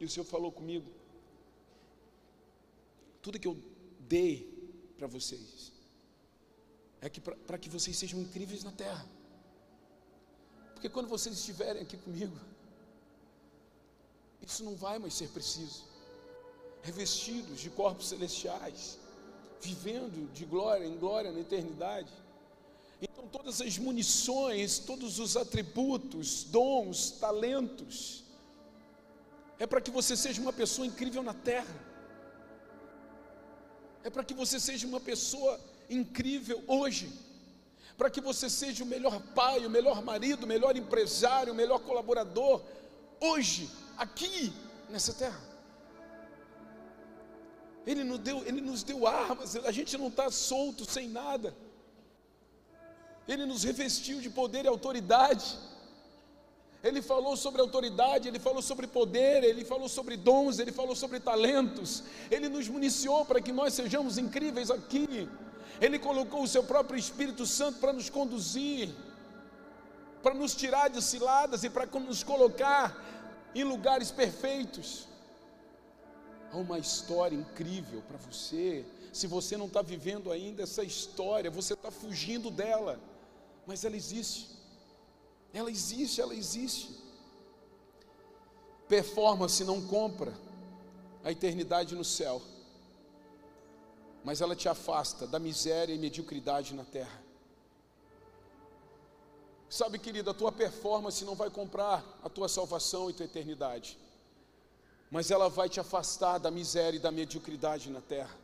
[0.00, 0.90] e o Senhor falou comigo.
[3.20, 3.56] Tudo que eu
[4.00, 5.72] dei para vocês
[7.00, 9.21] é que para que vocês sejam incríveis na terra.
[10.82, 12.36] Porque quando vocês estiverem aqui comigo,
[14.44, 15.84] isso não vai mais ser preciso.
[16.82, 18.98] Revestidos de corpos celestiais,
[19.60, 22.10] vivendo de glória em glória na eternidade.
[23.00, 28.24] Então, todas as munições, todos os atributos, dons, talentos,
[29.60, 31.76] é para que você seja uma pessoa incrível na terra,
[34.02, 37.08] é para que você seja uma pessoa incrível hoje,
[37.96, 41.80] para que você seja o melhor pai, o melhor marido, o melhor empresário, o melhor
[41.80, 42.62] colaborador,
[43.20, 44.52] hoje, aqui,
[44.90, 45.40] nessa terra.
[47.86, 51.54] Ele nos deu, ele nos deu armas, a gente não está solto sem nada.
[53.26, 55.58] Ele nos revestiu de poder e autoridade.
[56.82, 61.20] Ele falou sobre autoridade, ele falou sobre poder, ele falou sobre dons, ele falou sobre
[61.20, 62.02] talentos.
[62.30, 65.28] Ele nos municiou para que nós sejamos incríveis aqui.
[65.80, 68.90] Ele colocou o seu próprio Espírito Santo para nos conduzir,
[70.22, 72.96] para nos tirar de ciladas e para nos colocar
[73.54, 75.06] em lugares perfeitos.
[76.52, 78.84] Há uma história incrível para você.
[79.12, 83.00] Se você não está vivendo ainda essa história, você está fugindo dela,
[83.66, 84.48] mas ela existe.
[85.52, 86.90] Ela existe, ela existe.
[88.88, 90.32] Performance não compra
[91.24, 92.42] a eternidade no céu,
[94.24, 97.22] mas ela te afasta da miséria e mediocridade na terra.
[99.68, 103.98] Sabe, querido, a tua performance não vai comprar a tua salvação e tua eternidade
[105.12, 108.34] mas ela vai te afastar da miséria e da mediocridade na terra.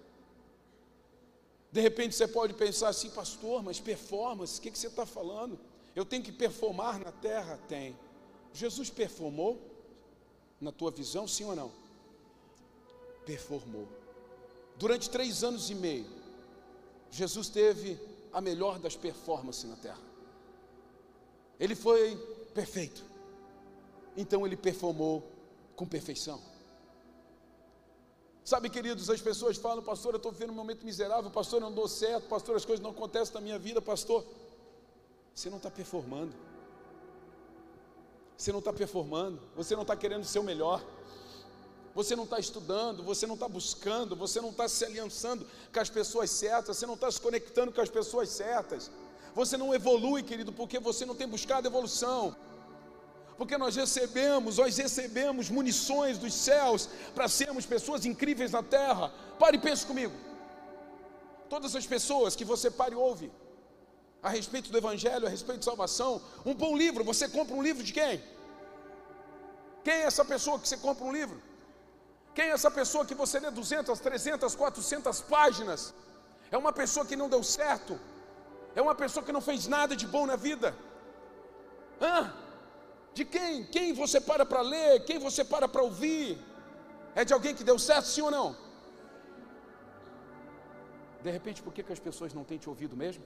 [1.73, 5.59] De repente você pode pensar assim, pastor, mas performance, o que, que você está falando?
[5.97, 7.59] Eu tenho que performar na terra?
[7.67, 7.97] Tem.
[8.53, 9.59] Jesus performou
[10.61, 11.73] na tua visão, sim ou não?
[13.25, 13.89] Performou.
[14.79, 16.07] Durante três anos e meio,
[17.11, 17.99] Jesus teve
[18.33, 20.01] a melhor das performances na terra.
[21.59, 22.17] Ele foi
[22.55, 23.05] perfeito.
[24.17, 25.29] Então ele performou
[25.75, 26.41] com perfeição.
[28.45, 31.75] Sabe, queridos, as pessoas falam, pastor, eu estou vivendo um momento miserável, pastor, eu não
[31.75, 34.25] dou certo, pastor, as coisas não acontecem na minha vida, pastor.
[35.35, 36.35] Você não está performando.
[38.37, 40.83] Você não está performando, você não está querendo ser o melhor.
[41.99, 45.91] Você não está estudando, você não está buscando, você não está se aliançando com as
[45.91, 48.91] pessoas certas, você não está se conectando com as pessoas certas.
[49.35, 52.37] Você não evolui, querido, porque você não tem buscado evolução
[53.39, 59.13] porque nós recebemos, nós recebemos munições dos céus para sermos pessoas incríveis na terra.
[59.39, 60.15] Pare e pense comigo.
[61.49, 63.31] Todas as pessoas que você pare e ouve
[64.21, 67.85] a respeito do Evangelho, a respeito de salvação, um bom livro, você compra um livro
[67.89, 68.23] de quem?
[69.85, 71.48] Quem é essa pessoa que você compra um livro?
[72.39, 75.81] Quem é essa pessoa que você lê 200, 300, 400 páginas?
[76.53, 77.95] É uma pessoa que não deu certo?
[78.77, 80.69] É uma pessoa que não fez nada de bom na vida?
[82.01, 82.33] Hã?
[83.13, 83.65] De quem?
[83.75, 85.05] Quem você para para ler?
[85.09, 86.39] Quem você para para ouvir?
[87.21, 88.49] É de alguém que deu certo, sim ou não?
[91.25, 93.25] De repente, por que, que as pessoas não têm te ouvido mesmo?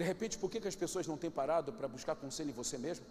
[0.00, 2.76] De repente, por que, que as pessoas não têm parado para buscar conselho em você
[2.76, 3.06] mesmo?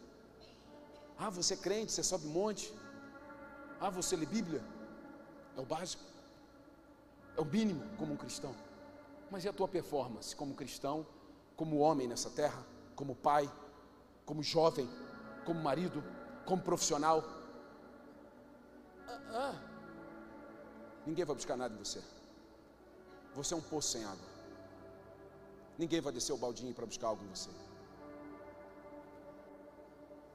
[1.18, 2.74] Ah, você é crente, você sobe monte.
[3.80, 4.64] Ah, você lê Bíblia.
[5.56, 6.04] É o básico.
[7.38, 8.54] É o mínimo como um cristão.
[9.32, 11.06] Mas e a tua performance como cristão,
[11.56, 12.64] como homem nessa terra,
[12.96, 13.52] como pai,
[14.26, 14.90] como jovem,
[15.46, 16.04] como marido,
[16.46, 17.24] como profissional?
[19.08, 19.56] Ah, ah.
[21.06, 22.02] Ninguém vai buscar nada em você.
[23.34, 24.36] Você é um poço sem água.
[25.78, 27.50] Ninguém vai descer o baldinho para buscar algo em você.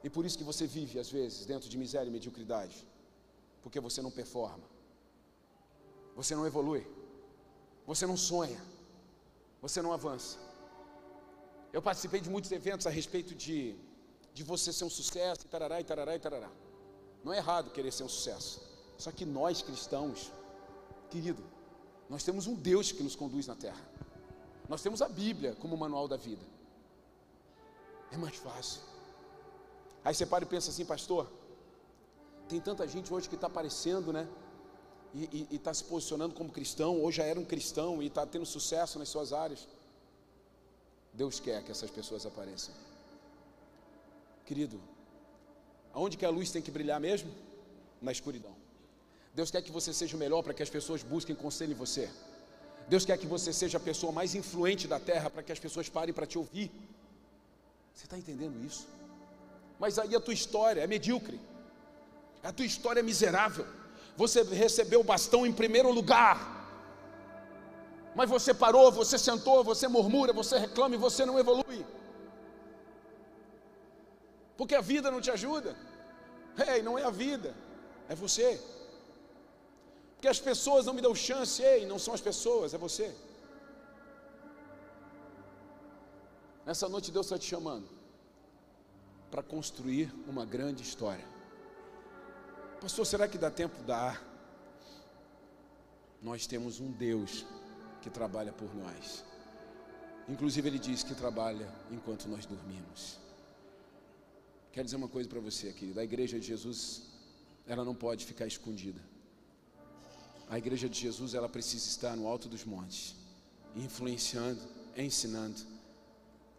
[0.03, 2.87] E por isso que você vive, às vezes, dentro de miséria e mediocridade.
[3.61, 4.63] Porque você não performa.
[6.15, 6.85] Você não evolui.
[7.85, 8.61] Você não sonha.
[9.61, 10.37] Você não avança.
[11.71, 13.75] Eu participei de muitos eventos a respeito de,
[14.33, 16.51] de você ser um sucesso, e tarará, e tarará, e tarará.
[17.23, 18.61] Não é errado querer ser um sucesso.
[18.97, 20.31] Só que nós cristãos,
[21.09, 21.43] querido,
[22.09, 23.81] nós temos um Deus que nos conduz na terra.
[24.67, 26.45] Nós temos a Bíblia como manual da vida.
[28.11, 28.90] É mais fácil.
[30.03, 31.31] Aí você para e pensa assim, pastor,
[32.49, 34.27] tem tanta gente hoje que está aparecendo, né?
[35.13, 38.97] E está se posicionando como cristão, ou já era um cristão e está tendo sucesso
[38.97, 39.67] nas suas áreas.
[41.13, 42.73] Deus quer que essas pessoas apareçam.
[44.45, 44.79] Querido,
[45.93, 47.31] aonde que a luz tem que brilhar mesmo?
[48.01, 48.55] Na escuridão.
[49.33, 52.09] Deus quer que você seja o melhor para que as pessoas busquem conselho em você.
[52.87, 55.87] Deus quer que você seja a pessoa mais influente da terra para que as pessoas
[55.87, 56.71] parem para te ouvir.
[57.93, 58.87] Você está entendendo isso?
[59.81, 61.37] Mas aí a tua história é medíocre,
[62.49, 63.65] a tua história é miserável.
[64.15, 66.37] Você recebeu o bastão em primeiro lugar,
[68.15, 71.83] mas você parou, você sentou, você murmura, você reclama e você não evolui,
[74.55, 75.75] porque a vida não te ajuda.
[76.73, 77.55] Ei, não é a vida,
[78.07, 78.61] é você.
[80.13, 83.07] Porque as pessoas não me dão chance, ei, não são as pessoas, é você.
[86.67, 88.00] Nessa noite Deus está te chamando
[89.31, 91.25] para construir uma grande história.
[92.81, 93.81] Pastor, será que dá tempo?
[93.83, 94.21] Dá.
[96.21, 97.45] Nós temos um Deus
[98.01, 99.23] que trabalha por nós.
[100.27, 103.17] Inclusive, Ele diz que trabalha enquanto nós dormimos.
[104.71, 107.03] Quero dizer uma coisa para você, querido: a igreja de Jesus,
[107.65, 109.01] ela não pode ficar escondida.
[110.49, 113.15] A igreja de Jesus, ela precisa estar no alto dos montes,
[113.75, 114.61] influenciando,
[114.97, 115.61] ensinando,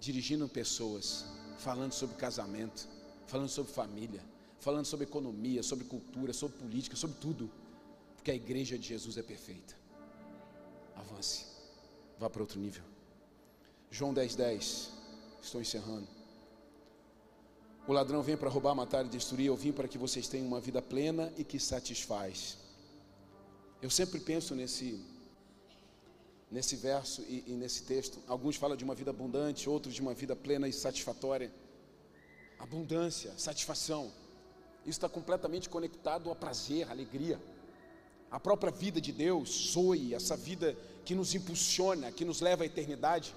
[0.00, 1.26] dirigindo pessoas,
[1.62, 2.88] falando sobre casamento,
[3.26, 4.20] falando sobre família,
[4.58, 7.50] falando sobre economia, sobre cultura, sobre política, sobre tudo,
[8.16, 9.74] porque a igreja de Jesus é perfeita.
[10.96, 11.46] Avance,
[12.18, 12.82] vá para outro nível.
[13.90, 14.90] João 10, 10,
[15.40, 16.08] estou encerrando.
[17.86, 19.46] O ladrão vem para roubar, matar e destruir.
[19.46, 22.58] Eu vim para que vocês tenham uma vida plena e que satisfaz.
[23.80, 25.04] Eu sempre penso nesse
[26.52, 28.18] nesse verso e, e, nesse texto.
[28.28, 31.50] Alguns falam de uma vida abundante, outros de uma vida plena e satisfatória.
[32.58, 34.12] Abundância, satisfação.
[34.82, 37.40] Isso está completamente conectado a prazer, alegria.
[38.30, 42.66] A própria vida de Deus, zoe, essa vida que nos impulsiona, que nos leva à
[42.66, 43.34] eternidade.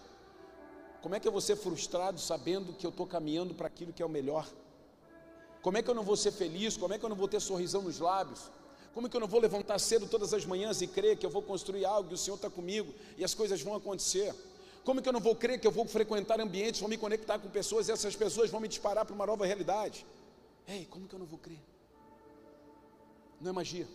[1.02, 4.04] Como é que eu vou ser frustrado sabendo que eu estou caminhando para aquilo que
[4.04, 4.48] é o melhor?
[5.62, 6.76] Como é que eu não vou ser feliz?
[6.76, 8.52] Como é que eu não vou ter sorrisão nos lábios?
[8.96, 11.42] Como que eu não vou levantar cedo todas as manhãs e crer que eu vou
[11.42, 14.34] construir algo, que o Senhor está comigo e as coisas vão acontecer?
[14.86, 17.50] Como que eu não vou crer que eu vou frequentar ambientes, vou me conectar com
[17.50, 20.06] pessoas e essas pessoas vão me disparar para uma nova realidade?
[20.66, 21.60] Ei, como que eu não vou crer?
[23.42, 23.86] Não é magia.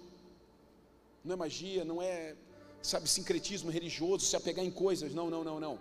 [1.24, 2.36] Não é magia, não é,
[2.82, 5.14] sabe, sincretismo religioso, se apegar em coisas.
[5.14, 5.80] Não, não, não, não.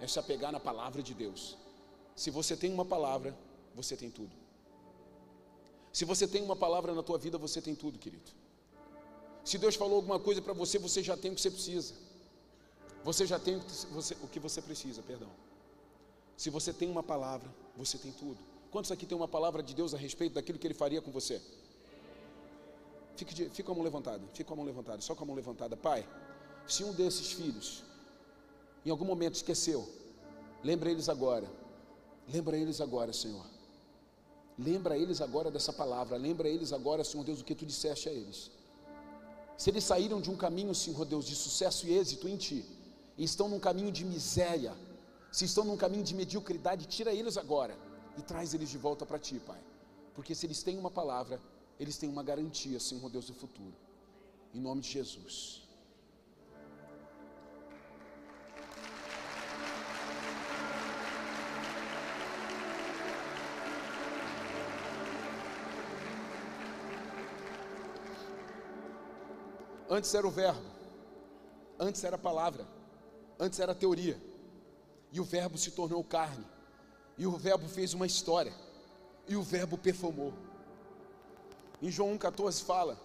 [0.00, 1.58] É se apegar na palavra de Deus.
[2.14, 3.36] Se você tem uma palavra,
[3.74, 4.30] você tem tudo.
[5.92, 8.43] Se você tem uma palavra na tua vida, você tem tudo, querido.
[9.44, 11.94] Se Deus falou alguma coisa para você, você já tem o que você precisa.
[13.04, 15.28] Você já tem o que você, precisa, perdão.
[16.36, 18.38] Se você tem uma palavra, você tem tudo.
[18.70, 21.40] Quantos aqui tem uma palavra de Deus a respeito daquilo que Ele faria com você?
[23.16, 25.36] Fique, fique com a mão levantada, fique com a mão levantada, só com a mão
[25.36, 25.76] levantada.
[25.76, 26.08] Pai,
[26.66, 27.84] se um desses filhos,
[28.84, 29.86] em algum momento esqueceu,
[30.62, 31.48] lembra eles agora.
[32.26, 33.44] Lembra eles agora, Senhor.
[34.58, 36.16] Lembra eles agora dessa palavra.
[36.16, 38.50] Lembra eles agora, Senhor Deus, o que tu disseste a eles.
[39.56, 42.64] Se eles saíram de um caminho, Senhor Deus, de sucesso e êxito em Ti,
[43.16, 44.74] e estão num caminho de miséria,
[45.30, 47.76] se estão num caminho de mediocridade, tira eles agora
[48.16, 49.60] e traz eles de volta para Ti, Pai.
[50.14, 51.40] Porque se eles têm uma palavra,
[51.78, 53.74] eles têm uma garantia, Senhor Deus, do futuro.
[54.52, 55.63] Em nome de Jesus.
[69.94, 70.66] Antes era o verbo,
[71.78, 72.66] antes era a palavra,
[73.38, 74.20] antes era a teoria,
[75.12, 76.44] e o verbo se tornou carne,
[77.16, 78.52] e o verbo fez uma história,
[79.28, 80.34] e o verbo perfumou.
[81.80, 82.98] Em João 1,14 fala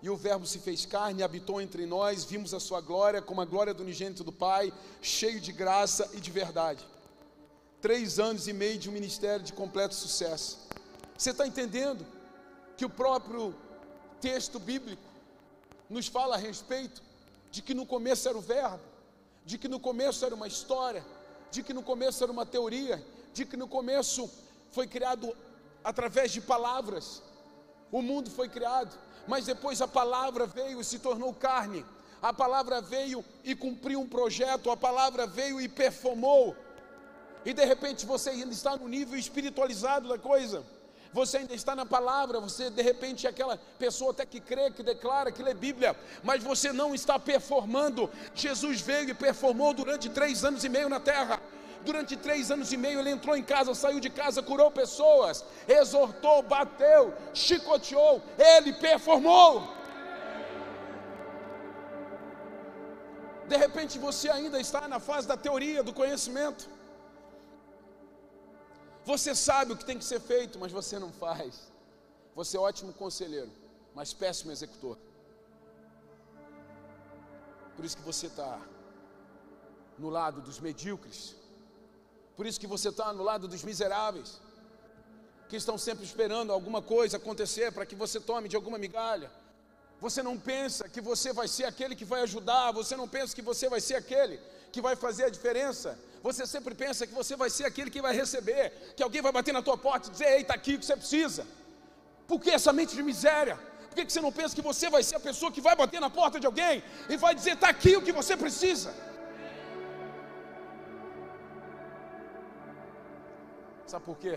[0.00, 3.44] E o Verbo se fez carne, habitou entre nós, vimos a sua glória, como a
[3.44, 4.72] glória do unigênito do Pai,
[5.02, 6.86] cheio de graça e de verdade.
[7.80, 10.68] Três anos e meio de um ministério de completo sucesso.
[11.18, 12.06] Você está entendendo
[12.76, 13.52] que o próprio
[14.20, 15.05] texto bíblico
[15.88, 17.02] nos fala a respeito
[17.50, 18.80] de que no começo era o Verbo,
[19.44, 21.04] de que no começo era uma história,
[21.50, 24.30] de que no começo era uma teoria, de que no começo
[24.70, 25.34] foi criado
[25.84, 27.22] através de palavras.
[27.92, 31.84] O mundo foi criado, mas depois a palavra veio e se tornou carne.
[32.20, 36.56] A palavra veio e cumpriu um projeto, a palavra veio e performou.
[37.44, 40.64] E de repente você ainda está no nível espiritualizado da coisa.
[41.16, 44.82] Você ainda está na palavra, você de repente é aquela pessoa até que crê, que
[44.82, 48.10] declara, que lê Bíblia, mas você não está performando.
[48.34, 51.40] Jesus veio e performou durante três anos e meio na terra.
[51.86, 56.42] Durante três anos e meio ele entrou em casa, saiu de casa, curou pessoas, exortou,
[56.42, 59.66] bateu, chicoteou, ele performou.
[63.48, 66.75] De repente você ainda está na fase da teoria, do conhecimento.
[69.06, 71.68] Você sabe o que tem que ser feito, mas você não faz.
[72.34, 73.52] Você é ótimo conselheiro,
[73.94, 74.98] mas péssimo executor.
[77.76, 78.60] Por isso que você está
[79.96, 81.36] no lado dos medíocres,
[82.36, 84.40] por isso que você está no lado dos miseráveis,
[85.48, 89.30] que estão sempre esperando alguma coisa acontecer para que você tome de alguma migalha.
[90.00, 93.40] Você não pensa que você vai ser aquele que vai ajudar, você não pensa que
[93.40, 94.38] você vai ser aquele
[94.76, 95.88] que vai fazer a diferença.
[96.28, 98.64] Você sempre pensa que você vai ser aquele que vai receber,
[98.96, 100.96] que alguém vai bater na tua porta e dizer: Ei, está aqui o que você
[101.02, 101.42] precisa.
[102.30, 103.56] Por que essa mente de miséria?
[103.88, 106.10] Por que você não pensa que você vai ser a pessoa que vai bater na
[106.10, 108.92] porta de alguém e vai dizer: Está aqui o que você precisa?
[113.86, 114.34] Sabe por quê?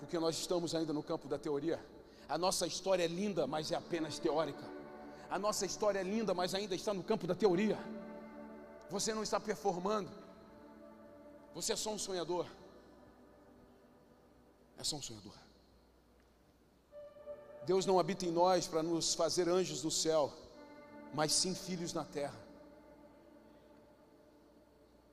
[0.00, 1.78] Porque nós estamos ainda no campo da teoria.
[2.28, 4.64] A nossa história é linda, mas é apenas teórica.
[5.30, 7.78] A nossa história é linda, mas ainda está no campo da teoria.
[8.90, 10.10] Você não está performando.
[11.54, 12.46] Você é só um sonhador.
[14.76, 15.34] É só um sonhador.
[17.66, 20.32] Deus não habita em nós para nos fazer anjos do céu,
[21.12, 22.48] mas sim filhos na terra.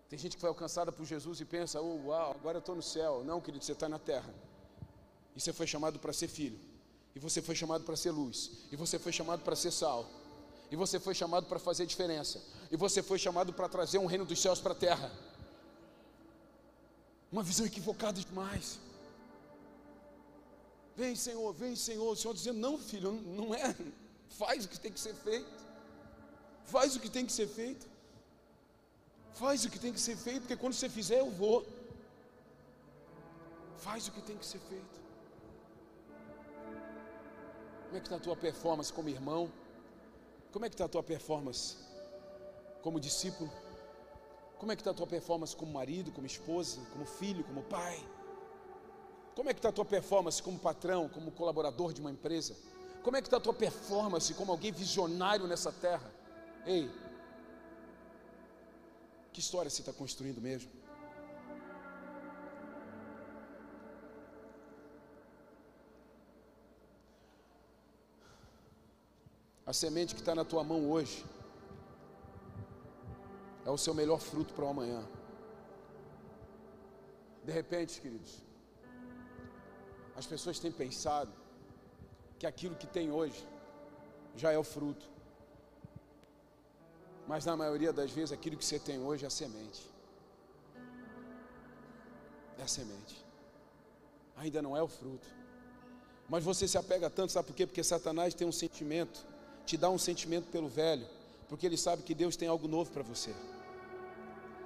[0.07, 2.81] Tem gente que foi alcançada por Jesus e pensa: oh, uau, agora eu estou no
[2.81, 3.23] céu.
[3.25, 4.33] Não, querido, você está na terra.
[5.35, 6.59] E você foi chamado para ser filho.
[7.13, 8.51] E você foi chamado para ser luz.
[8.71, 10.05] E você foi chamado para ser sal.
[10.71, 12.41] E você foi chamado para fazer diferença.
[12.71, 15.11] E você foi chamado para trazer um reino dos céus para a terra.
[17.31, 18.79] Uma visão equivocada demais.
[20.95, 22.11] Vem, Senhor, vem, Senhor.
[22.11, 23.75] O Senhor dizendo: Não, filho, não é.
[24.29, 25.65] Faz o que tem que ser feito.
[26.65, 27.85] Faz o que tem que ser feito.
[29.33, 31.65] Faz o que tem que ser feito, porque quando você fizer, eu vou.
[33.77, 34.95] Faz o que tem que ser feito.
[37.85, 39.51] Como é que está a tua performance como irmão?
[40.55, 41.75] Como é que está a tua performance
[42.81, 43.51] como discípulo?
[44.57, 48.01] Como é que está a tua performance como marido, como esposa, como filho, como pai?
[49.35, 52.55] Como é que está a tua performance como patrão, como colaborador de uma empresa?
[53.03, 56.09] Como é que está a tua performance como alguém visionário nessa terra?
[56.65, 56.89] Ei,
[59.33, 60.71] que história você está construindo mesmo?
[69.65, 71.25] A semente que está na tua mão hoje
[73.65, 75.03] é o seu melhor fruto para o amanhã.
[77.43, 78.43] De repente, queridos,
[80.15, 81.31] as pessoas têm pensado
[82.37, 83.47] que aquilo que tem hoje
[84.35, 85.05] já é o fruto.
[87.27, 89.89] Mas na maioria das vezes aquilo que você tem hoje é a semente.
[92.59, 93.25] É a semente.
[94.37, 95.27] Ainda não é o fruto.
[96.29, 97.65] Mas você se apega tanto, sabe por quê?
[97.65, 99.25] Porque Satanás tem um sentimento,
[99.65, 101.05] te dá um sentimento pelo velho,
[101.49, 103.33] porque ele sabe que Deus tem algo novo para você.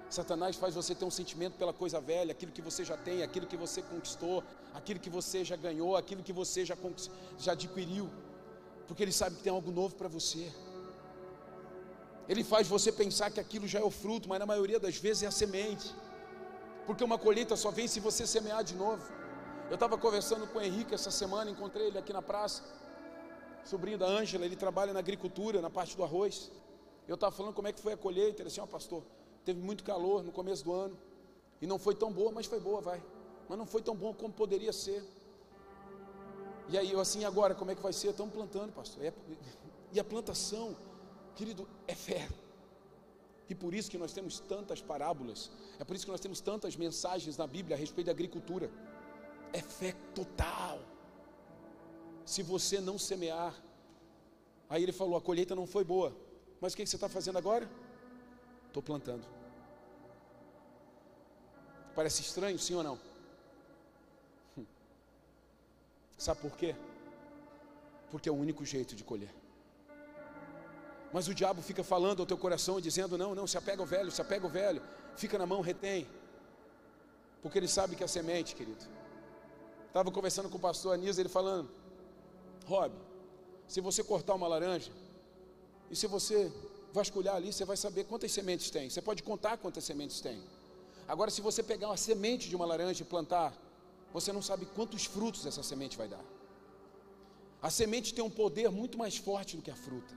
[0.09, 3.45] Satanás faz você ter um sentimento pela coisa velha, aquilo que você já tem, aquilo
[3.45, 4.43] que você conquistou,
[4.73, 6.75] aquilo que você já ganhou, aquilo que você já,
[7.37, 8.09] já adquiriu,
[8.87, 10.51] porque ele sabe que tem algo novo para você.
[12.27, 15.23] Ele faz você pensar que aquilo já é o fruto, mas na maioria das vezes
[15.23, 15.93] é a semente.
[16.85, 19.03] Porque uma colheita só vem se você semear de novo.
[19.69, 22.63] Eu estava conversando com o Henrique essa semana, encontrei ele aqui na praça.
[23.63, 26.51] Sobrinho da Ângela, ele trabalha na agricultura, na parte do arroz.
[27.07, 28.41] Eu estava falando como é que foi a colheita.
[28.41, 29.03] Ele disse: Ó, oh, pastor,
[29.45, 30.97] teve muito calor no começo do ano.
[31.61, 33.03] E não foi tão boa, mas foi boa, vai.
[33.47, 35.03] Mas não foi tão bom como poderia ser.
[36.69, 38.09] E aí eu assim, agora, como é que vai ser?
[38.09, 39.03] Estamos plantando, pastor.
[39.91, 40.77] E a plantação
[41.39, 42.27] Querido, é fé.
[43.47, 45.49] E por isso que nós temos tantas parábolas,
[45.79, 48.69] é por isso que nós temos tantas mensagens na Bíblia a respeito da agricultura.
[49.53, 50.81] É fé total.
[52.29, 53.55] Se você não semear.
[54.69, 56.15] Aí ele falou: a colheita não foi boa,
[56.61, 57.67] mas o que você está fazendo agora?
[58.67, 59.25] Estou plantando.
[61.95, 62.99] Parece estranho, sim ou não?
[64.55, 64.65] Hum.
[66.19, 66.75] Sabe por quê?
[68.11, 69.33] Porque é o único jeito de colher.
[71.11, 74.11] Mas o diabo fica falando ao teu coração, dizendo: não, não, se apega ao velho,
[74.11, 74.83] se apega ao velho,
[75.15, 76.07] fica na mão, retém.
[77.41, 78.85] Porque ele sabe que é semente, querido.
[79.87, 81.88] Estava conversando com o pastor Anísio, ele falando:
[82.71, 82.93] Rob,
[83.73, 84.91] se você cortar uma laranja,
[85.91, 86.37] e se você
[86.97, 88.85] vasculhar ali, você vai saber quantas sementes tem.
[88.89, 90.37] Você pode contar quantas sementes tem.
[91.07, 93.49] Agora, se você pegar uma semente de uma laranja e plantar,
[94.13, 96.23] você não sabe quantos frutos essa semente vai dar.
[97.67, 100.13] A semente tem um poder muito mais forte do que a fruta.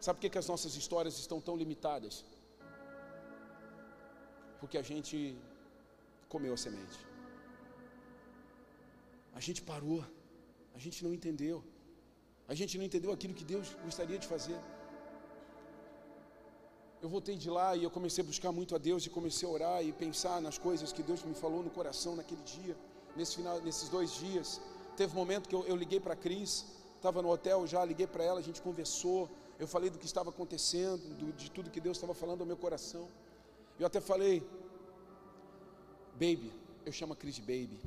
[0.00, 2.24] Sabe por que, que as nossas histórias estão tão limitadas?
[4.60, 5.36] Porque a gente
[6.28, 7.07] comeu a semente.
[9.38, 10.00] A gente parou,
[10.76, 11.56] a gente não entendeu,
[12.52, 14.58] a gente não entendeu aquilo que Deus gostaria de fazer.
[17.00, 19.52] Eu voltei de lá e eu comecei a buscar muito a Deus e comecei a
[19.56, 22.74] orar e pensar nas coisas que Deus me falou no coração naquele dia,
[23.14, 24.60] nesse final, nesses dois dias.
[24.96, 26.66] Teve um momento que eu, eu liguei para a Cris,
[26.96, 30.30] estava no hotel já, liguei para ela, a gente conversou, eu falei do que estava
[30.30, 33.06] acontecendo, do, de tudo que Deus estava falando ao meu coração.
[33.78, 34.42] Eu até falei,
[36.14, 36.52] baby,
[36.84, 37.80] eu chamo a Cris de baby.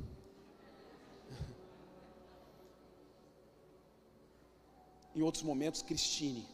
[5.14, 6.46] Em outros momentos, Cristine.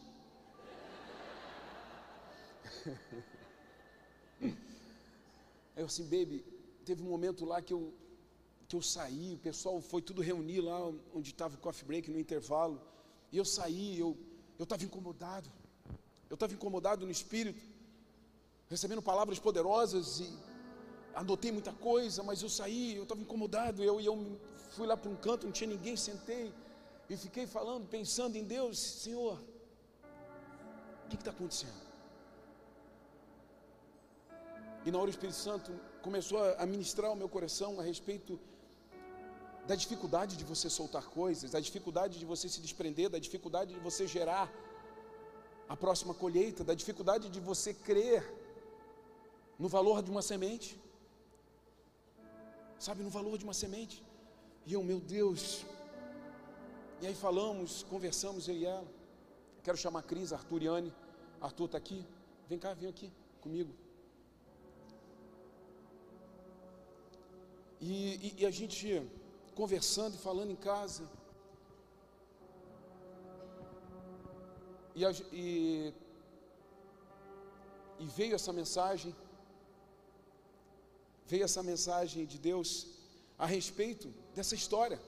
[5.75, 6.43] Eu assim, baby,
[6.83, 7.93] teve um momento lá que eu,
[8.67, 10.77] que eu saí, o pessoal foi tudo reunir lá
[11.13, 12.81] onde estava o coffee break no intervalo,
[13.31, 14.17] e eu saí, eu
[14.59, 15.49] eu estava incomodado.
[16.29, 17.63] Eu estava incomodado no espírito,
[18.67, 20.29] recebendo palavras poderosas e
[21.15, 23.81] anotei muita coisa, mas eu saí, eu estava incomodado.
[23.81, 24.37] Eu, eu
[24.71, 26.53] fui lá para um canto, não tinha ninguém, sentei
[27.09, 29.37] e fiquei falando, pensando em Deus, Senhor,
[31.05, 31.89] o que está acontecendo?
[34.85, 38.39] E na hora o Espírito Santo começou a ministrar o meu coração a respeito
[39.67, 43.79] da dificuldade de você soltar coisas, da dificuldade de você se desprender, da dificuldade de
[43.79, 44.51] você gerar
[45.67, 48.23] a próxima colheita, da dificuldade de você crer
[49.57, 50.79] no valor de uma semente.
[52.79, 54.03] Sabe, no valor de uma semente.
[54.65, 55.65] E eu, meu Deus.
[57.01, 58.87] E aí falamos, conversamos eu e ela.
[59.63, 60.93] Quero chamar a Cris, Arthur e Anne.
[61.39, 62.05] Arthur está aqui.
[62.49, 63.73] Vem cá, vem aqui comigo.
[67.79, 67.91] E,
[68.27, 69.09] e, e a gente
[69.55, 71.09] conversando e falando em casa.
[74.93, 75.93] E, e,
[77.99, 79.15] e veio essa mensagem,
[81.25, 82.87] veio essa mensagem de Deus
[83.37, 84.99] a respeito dessa história.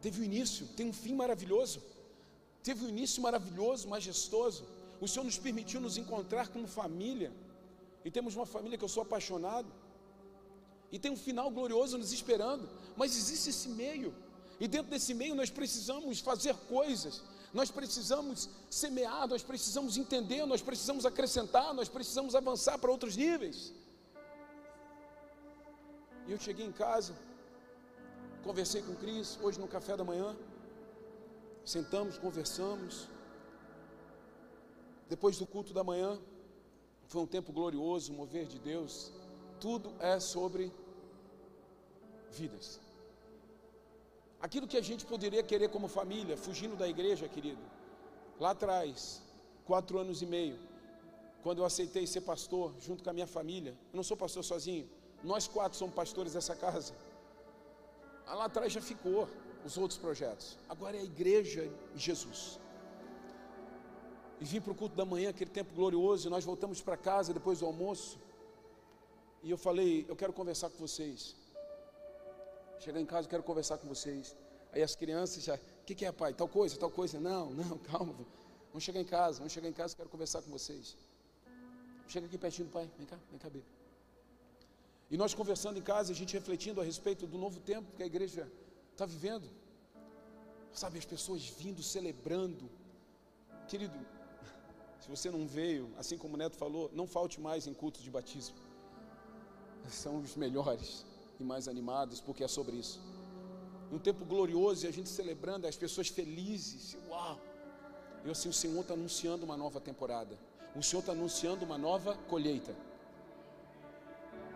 [0.00, 1.82] Teve um início, tem um fim maravilhoso.
[2.62, 4.64] Teve um início maravilhoso, majestoso.
[5.00, 7.32] O Senhor nos permitiu nos encontrar como família.
[8.04, 9.70] E temos uma família que eu sou apaixonado
[10.92, 14.14] e tem um final glorioso nos esperando, mas existe esse meio,
[14.58, 17.22] e dentro desse meio nós precisamos fazer coisas,
[17.52, 23.72] nós precisamos semear, nós precisamos entender, nós precisamos acrescentar, nós precisamos avançar para outros níveis.
[26.26, 27.14] E eu cheguei em casa,
[28.44, 30.36] conversei com o Cris, hoje no café da manhã,
[31.64, 33.08] sentamos, conversamos.
[35.08, 36.18] Depois do culto da manhã,
[37.08, 39.12] foi um tempo glorioso, mover de Deus
[39.60, 40.72] tudo é sobre
[42.32, 42.80] vidas.
[44.40, 47.62] Aquilo que a gente poderia querer como família, fugindo da igreja, querido,
[48.38, 49.22] lá atrás,
[49.66, 50.58] quatro anos e meio,
[51.42, 54.88] quando eu aceitei ser pastor junto com a minha família, eu não sou pastor sozinho,
[55.22, 56.94] nós quatro somos pastores dessa casa.
[58.34, 59.28] Lá atrás já ficou
[59.64, 62.58] os outros projetos, agora é a igreja e Jesus.
[64.40, 67.34] E vim para o culto da manhã, aquele tempo glorioso, e nós voltamos para casa
[67.34, 68.18] depois do almoço.
[69.42, 71.36] E eu falei, eu quero conversar com vocês.
[72.78, 74.34] Chegar em casa, eu quero conversar com vocês.
[74.72, 76.32] Aí as crianças já, o que, que, é, pai?
[76.32, 77.20] Tal coisa, tal coisa.
[77.20, 78.14] Não, não, calma.
[78.68, 80.96] Vamos chegar em casa, vamos chegar em casa, quero conversar com vocês.
[82.08, 83.79] Chega aqui pertinho do pai, vem cá, vem cá, bebê.
[85.10, 88.06] E nós conversando em casa, a gente refletindo a respeito do novo tempo que a
[88.06, 88.50] igreja
[88.92, 89.48] está vivendo.
[90.72, 92.70] Sabe, as pessoas vindo, celebrando.
[93.66, 93.98] Querido,
[95.00, 98.10] se você não veio, assim como o Neto falou, não falte mais em cultos de
[98.10, 98.70] batismo
[99.88, 101.04] são os melhores
[101.38, 103.00] e mais animados, porque é sobre isso.
[103.90, 107.40] Um tempo glorioso e a gente celebrando, as pessoas felizes, uau!
[108.24, 110.38] Eu assim, o Senhor está anunciando uma nova temporada.
[110.76, 112.76] O Senhor está anunciando uma nova colheita.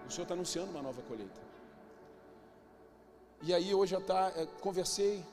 [0.06, 1.40] O Senhor está anunciando uma nova colheita.
[3.42, 5.24] E aí hoje já tá, é, conversei,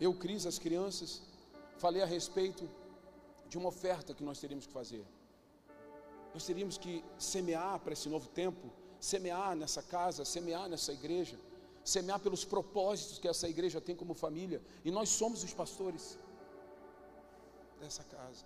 [0.00, 1.22] eu, Cris, as crianças,
[1.78, 2.68] falei a respeito
[3.48, 5.04] de uma oferta que nós teríamos que fazer.
[6.34, 11.38] Nós teríamos que semear para esse novo tempo, semear nessa casa, semear nessa igreja,
[11.84, 16.18] semear pelos propósitos que essa igreja tem como família, e nós somos os pastores
[17.80, 18.44] dessa casa.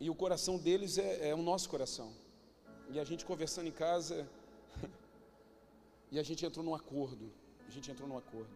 [0.00, 2.12] E o coração deles é, é o nosso coração.
[2.90, 4.28] E a gente conversando em casa,
[6.10, 7.32] e a gente entrou num acordo.
[7.66, 8.54] A gente entrou num acordo.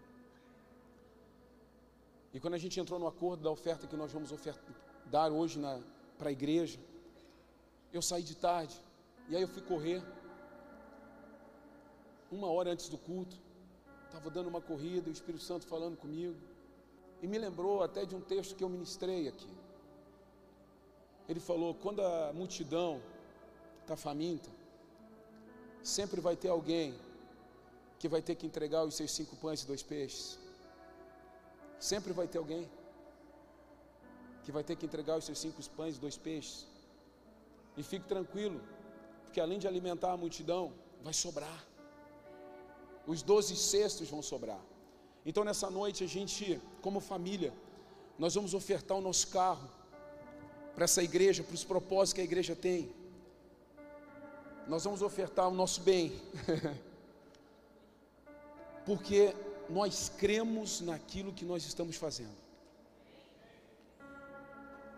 [2.32, 4.30] E quando a gente entrou no acordo da oferta que nós vamos
[5.06, 5.58] dar hoje
[6.16, 6.78] para a igreja,
[7.92, 8.80] eu saí de tarde,
[9.28, 10.00] e aí eu fui correr.
[12.30, 13.36] Uma hora antes do culto,
[14.06, 16.36] estava dando uma corrida, o Espírito Santo falando comigo,
[17.20, 19.52] e me lembrou até de um texto que eu ministrei aqui.
[21.28, 23.02] Ele falou: quando a multidão
[23.82, 24.50] está faminta,
[25.82, 26.94] sempre vai ter alguém
[27.98, 30.38] que vai ter que entregar os seus cinco pães e dois peixes.
[31.78, 32.68] Sempre vai ter alguém
[34.44, 36.66] que vai ter que entregar os seus cinco pães e dois peixes.
[37.76, 38.60] E fique tranquilo,
[39.24, 40.72] porque além de alimentar a multidão,
[41.02, 41.64] vai sobrar.
[43.06, 44.60] Os doze cestos vão sobrar.
[45.24, 47.52] Então nessa noite a gente, como família,
[48.18, 49.68] nós vamos ofertar o nosso carro
[50.74, 52.92] para essa igreja, para os propósitos que a igreja tem.
[54.70, 56.12] Nós vamos ofertar o nosso bem.
[58.86, 59.34] Porque
[59.68, 62.36] nós cremos naquilo que nós estamos fazendo.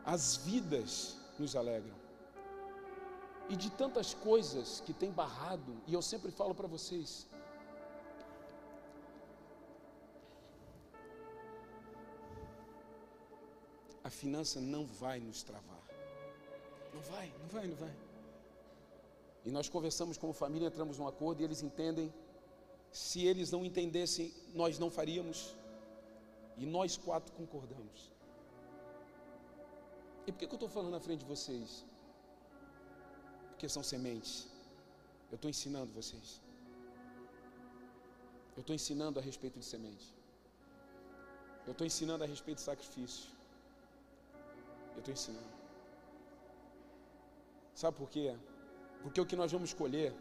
[0.04, 1.94] As vidas nos alegram.
[3.48, 7.26] E de tantas coisas que tem barrado, e eu sempre falo para vocês,
[14.04, 15.82] a finança não vai nos travar.
[16.92, 18.11] Não vai, não vai, não vai.
[19.45, 22.12] E nós conversamos como família, entramos num acordo e eles entendem.
[22.93, 25.55] Se eles não entendessem, nós não faríamos.
[26.57, 28.12] E nós quatro concordamos.
[30.26, 31.84] E por que, que eu estou falando na frente de vocês?
[33.51, 34.47] Porque são sementes.
[35.30, 36.40] Eu estou ensinando vocês.
[38.57, 40.07] Eu estou ensinando a respeito de semente.
[41.66, 43.30] Eu estou ensinando a respeito de sacrifício.
[44.93, 45.53] Eu estou ensinando.
[47.74, 48.36] Sabe por quê?
[49.03, 50.12] Porque o que nós vamos colher,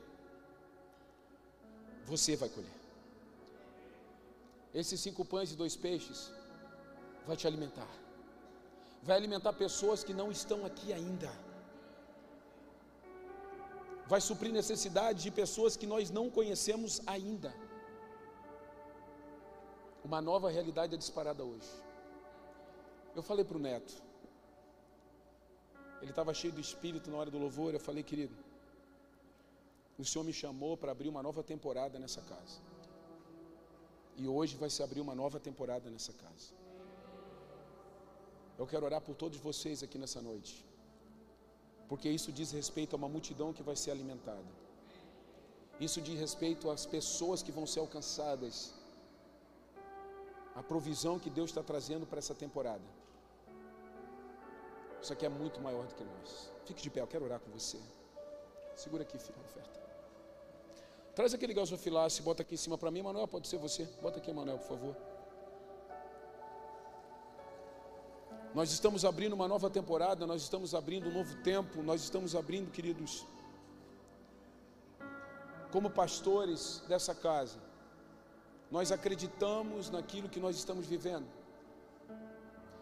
[2.06, 2.78] você vai colher.
[4.74, 6.32] Esses cinco pães e dois peixes
[7.28, 7.92] vai te alimentar.
[9.04, 11.32] Vai alimentar pessoas que não estão aqui ainda.
[14.08, 17.54] Vai suprir necessidades de pessoas que nós não conhecemos ainda.
[20.04, 21.72] Uma nova realidade é disparada hoje.
[23.16, 23.94] Eu falei para o Neto,
[26.02, 27.74] ele estava cheio do espírito na hora do louvor.
[27.74, 28.36] Eu falei, querido,
[30.02, 32.58] o Senhor me chamou para abrir uma nova temporada nessa casa.
[34.22, 36.50] E hoje vai se abrir uma nova temporada nessa casa.
[38.58, 40.66] Eu quero orar por todos vocês aqui nessa noite.
[41.90, 44.52] Porque isso diz respeito a uma multidão que vai ser alimentada.
[45.80, 48.74] Isso diz respeito às pessoas que vão ser alcançadas.
[50.56, 52.88] A provisão que Deus está trazendo para essa temporada.
[55.02, 56.52] Isso aqui é muito maior do que nós.
[56.66, 57.80] Fique de pé, eu quero orar com você.
[58.76, 59.91] Segura aqui, filho, a oferta.
[61.16, 63.28] Traz aquele gasofilaço e bota aqui em cima para mim, Manuel.
[63.28, 63.86] Pode ser você.
[64.02, 64.96] Bota aqui, Manuel, por favor.
[68.54, 72.70] Nós estamos abrindo uma nova temporada, nós estamos abrindo um novo tempo, nós estamos abrindo,
[72.70, 73.26] queridos,
[75.72, 77.60] como pastores dessa casa,
[78.70, 81.28] nós acreditamos naquilo que nós estamos vivendo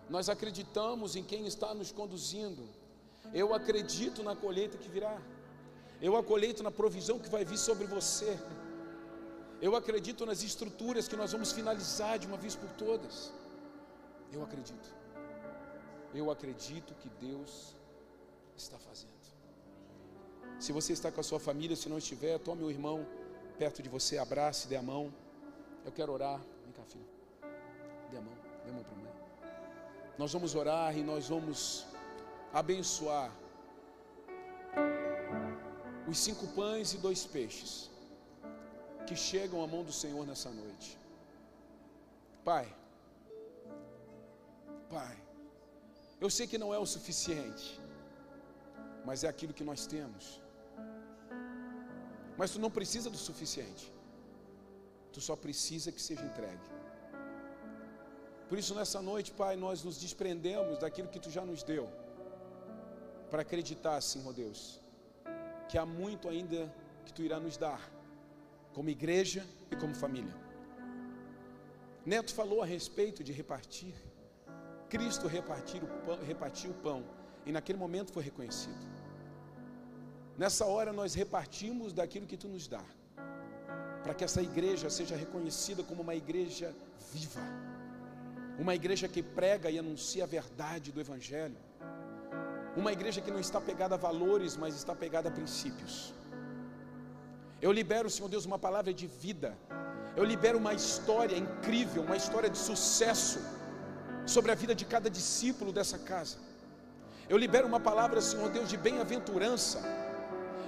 [0.09, 2.67] nós acreditamos em quem está nos conduzindo.
[3.31, 5.21] Eu acredito na colheita que virá.
[6.01, 8.37] Eu acredito na provisão que vai vir sobre você.
[9.61, 13.33] Eu acredito nas estruturas que nós vamos finalizar de uma vez por todas.
[14.31, 14.89] Eu acredito.
[16.13, 17.75] Eu acredito que Deus
[18.55, 19.19] está fazendo.
[20.59, 23.05] Se você está com a sua família, se não estiver, tome o irmão
[23.57, 25.13] perto de você, abrace, dê a mão.
[25.85, 26.39] Eu quero orar.
[26.63, 27.05] Vem cá, filho.
[28.11, 28.33] Dê a mão,
[28.63, 29.07] dê a mão para mim.
[30.17, 31.85] Nós vamos orar e nós vamos
[32.53, 33.31] abençoar
[36.11, 37.71] os cinco pães e dois peixes
[39.07, 40.89] que chegam à mão do Senhor nessa noite.
[42.43, 42.67] Pai,
[44.95, 45.15] Pai,
[46.19, 47.79] eu sei que não é o suficiente,
[49.05, 50.41] mas é aquilo que nós temos.
[52.39, 53.85] Mas tu não precisa do suficiente,
[55.13, 56.67] tu só precisa que seja entregue.
[58.49, 61.87] Por isso, nessa noite, Pai, nós nos desprendemos daquilo que Tu já nos deu,
[63.29, 64.79] para acreditar, Senhor Deus,
[65.69, 66.69] que há muito ainda
[67.05, 67.79] que Tu irá nos dar,
[68.73, 70.35] como igreja e como família.
[72.05, 73.93] Neto falou a respeito de repartir.
[74.89, 77.05] Cristo repartir o pão, repartiu o pão
[77.45, 78.83] e naquele momento foi reconhecido.
[80.35, 82.83] Nessa hora nós repartimos daquilo que tu nos dá,
[84.03, 86.73] para que essa igreja seja reconhecida como uma igreja
[87.13, 87.41] viva,
[88.57, 91.57] uma igreja que prega e anuncia a verdade do Evangelho,
[92.81, 95.95] uma igreja que não está pegada a valores, mas está pegada a princípios.
[97.65, 99.49] Eu libero, Senhor Deus, uma palavra de vida,
[100.19, 103.39] eu libero uma história incrível, uma história de sucesso
[104.35, 106.37] sobre a vida de cada discípulo dessa casa.
[107.31, 109.79] Eu libero uma palavra, Senhor Deus, de bem-aventurança.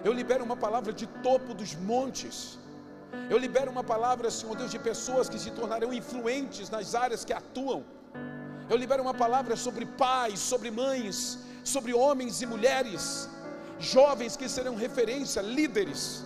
[0.07, 2.37] Eu libero uma palavra de topo dos montes.
[3.33, 7.35] Eu libero uma palavra, Senhor Deus, de pessoas que se tornarão influentes nas áreas que
[7.41, 7.79] atuam.
[8.71, 11.17] Eu libero uma palavra sobre pais, sobre mães,
[11.63, 13.29] sobre homens e mulheres,
[13.79, 16.23] jovens que serão referência, líderes,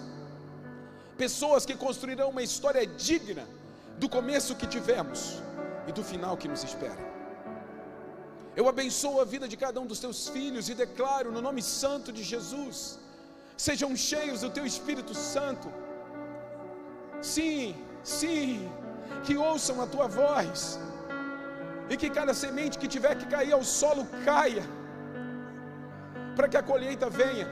[1.17, 3.45] pessoas que construirão uma história digna
[3.97, 5.41] do começo que tivemos
[5.87, 7.03] e do final que nos espera.
[8.55, 12.11] Eu abençoo a vida de cada um dos teus filhos e declaro no nome santo
[12.17, 12.99] de Jesus:
[13.57, 15.69] sejam cheios do teu Espírito Santo.
[17.21, 18.69] Sim, sim,
[19.25, 20.79] que ouçam a tua voz
[21.89, 24.63] e que cada semente que tiver que cair ao solo caia,
[26.35, 27.47] para que a colheita venha.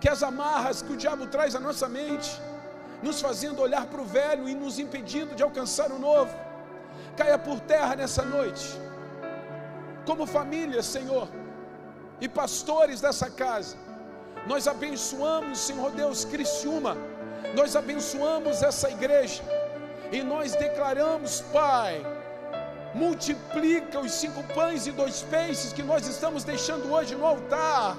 [0.00, 2.30] Que as amarras que o diabo traz à nossa mente,
[3.02, 6.34] nos fazendo olhar para o velho e nos impedindo de alcançar o novo,
[7.16, 8.66] caia por terra nessa noite
[10.06, 11.28] como família, Senhor,
[12.20, 13.76] e pastores dessa casa,
[14.46, 16.96] nós abençoamos, Senhor Deus, Criciúma,
[17.54, 19.42] nós abençoamos essa igreja,
[20.12, 22.04] e nós declaramos, Pai,
[22.94, 27.96] multiplica os cinco pães e dois peixes que nós estamos deixando hoje no altar,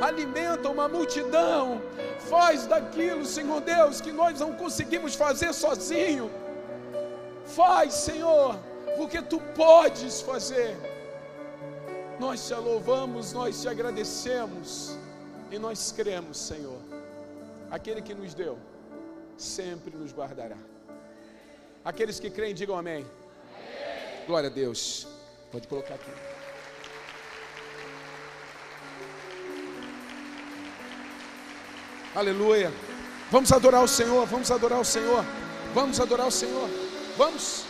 [0.00, 1.80] alimenta uma multidão,
[2.30, 6.30] faz daquilo, Senhor Deus, que nós não conseguimos fazer sozinho,
[7.44, 8.58] faz, Senhor,
[8.96, 10.76] porque tu podes fazer.
[12.18, 14.96] Nós te louvamos, nós te agradecemos
[15.50, 16.78] e nós cremos, Senhor.
[17.70, 18.58] Aquele que nos deu,
[19.36, 20.58] sempre nos guardará.
[21.84, 23.06] Aqueles que creem, digam amém.
[24.30, 25.08] Glória a Deus.
[25.50, 26.12] Pode colocar aqui.
[32.14, 32.72] Aleluia.
[33.28, 35.24] Vamos adorar o Senhor, vamos adorar o Senhor.
[35.74, 36.70] Vamos adorar o Senhor.
[37.18, 37.64] Vamos.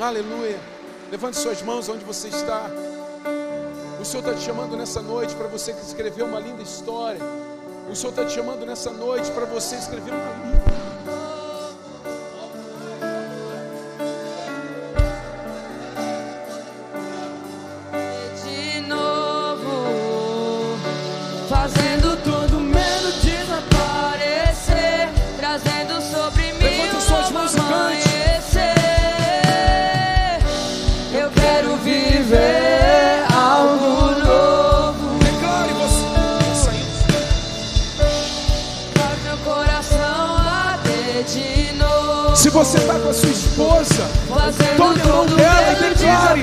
[0.00, 0.58] Aleluia.
[1.08, 2.68] Levante suas mãos onde você está.
[4.00, 7.20] O Senhor está te chamando nessa noite para você escrever uma linda história.
[7.88, 10.89] O Senhor está te chamando nessa noite para você escrever um livro.
[42.50, 44.10] Se você está com a sua esposa,
[44.76, 46.42] tome a mão dela e declare,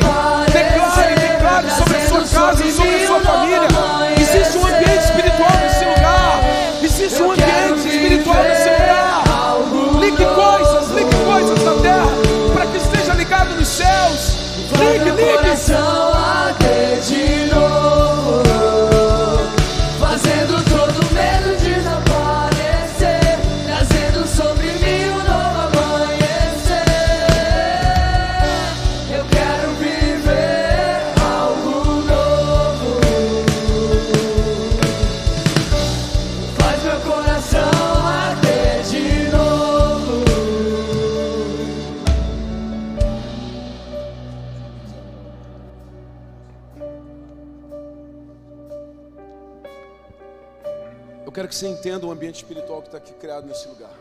[51.98, 53.94] entenda o ambiente espiritual que está aqui criado nesse lugar.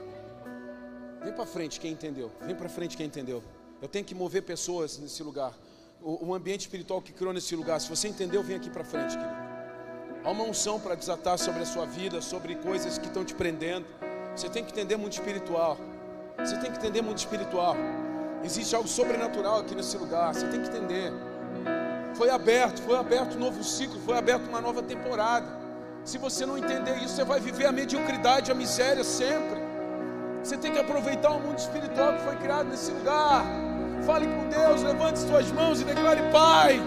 [1.22, 2.30] Vem para frente quem entendeu.
[2.42, 3.42] Vem para frente quem entendeu.
[3.80, 5.54] Eu tenho que mover pessoas nesse lugar.
[6.02, 7.80] O, o ambiente espiritual que criou nesse lugar.
[7.80, 9.46] Se você entendeu, vem aqui para frente, querido.
[10.22, 13.86] Há uma unção para desatar sobre a sua vida, sobre coisas que estão te prendendo.
[14.34, 15.78] Você tem que entender muito espiritual.
[16.38, 17.76] Você tem que entender muito espiritual.
[18.44, 20.34] Existe algo sobrenatural aqui nesse lugar.
[20.34, 21.12] Você tem que entender.
[22.14, 25.65] Foi aberto, foi aberto um novo ciclo, foi aberto uma nova temporada.
[26.06, 29.60] Se você não entender isso, você vai viver a mediocridade, a miséria sempre.
[30.40, 33.44] Você tem que aproveitar o mundo espiritual que foi criado nesse lugar.
[34.06, 36.80] Fale com Deus, levante suas mãos e declare: Pai,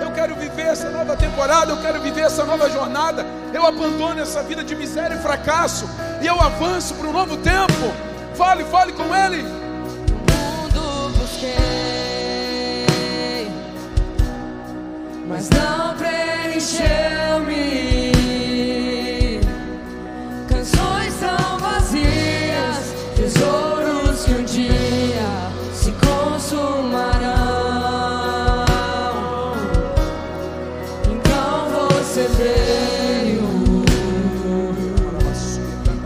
[0.00, 3.26] Eu quero viver essa nova temporada, eu quero viver essa nova jornada.
[3.52, 5.86] Eu abandono essa vida de miséria e fracasso
[6.22, 7.92] e eu avanço para um novo tempo.
[8.36, 9.42] Fale, fale com Ele.
[9.42, 11.56] mundo busquei,
[15.26, 17.89] mas não preencheu-me.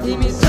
[0.07, 0.43] E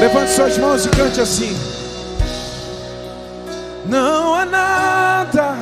[0.00, 1.56] Levante suas mãos e cante assim.
[3.86, 5.56] Não há nada.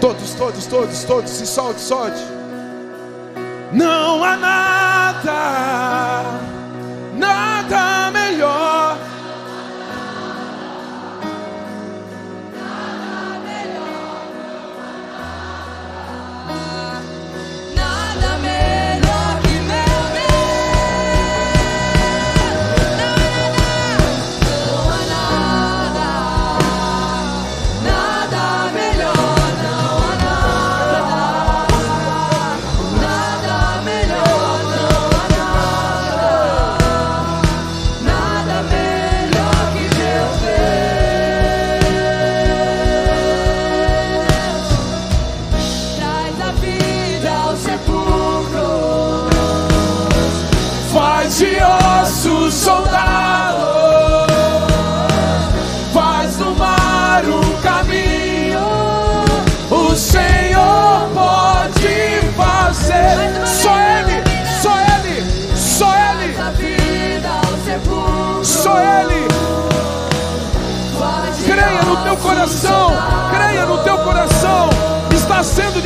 [0.00, 2.22] Todos, todos, todos, todos, se solte, solte.
[3.72, 5.75] Não há nada,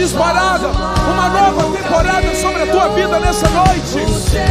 [0.01, 3.99] disparada, uma nova temporada sobre a tua vida nessa noite.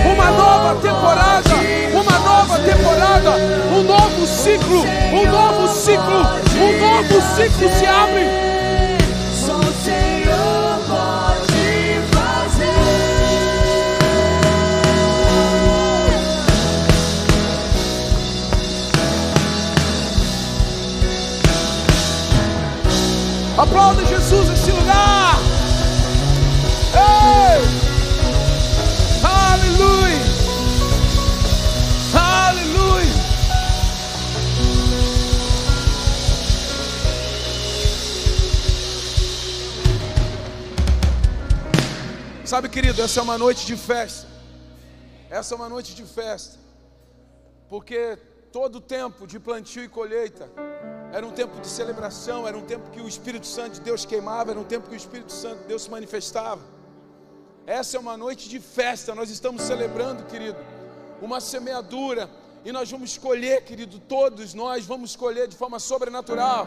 [0.05, 1.49] Uma nova temporada,
[1.91, 3.31] uma nova temporada,
[3.73, 6.19] um novo ciclo, um novo ciclo,
[6.55, 8.49] um novo ciclo se abre.
[23.57, 24.58] Aplauda Jesus
[42.49, 44.27] Sabe, querido, essa é uma noite de festa.
[45.29, 46.57] Essa é uma noite de festa.
[47.69, 48.17] Porque
[48.51, 50.49] todo tempo de plantio e colheita
[51.13, 54.49] era um tempo de celebração, era um tempo que o Espírito Santo de Deus queimava,
[54.49, 56.59] era um tempo que o Espírito Santo de Deus se manifestava.
[57.67, 60.57] Essa é uma noite de festa, nós estamos celebrando, querido,
[61.21, 62.27] uma semeadura,
[62.65, 66.65] e nós vamos escolher, querido, todos nós vamos escolher de forma sobrenatural.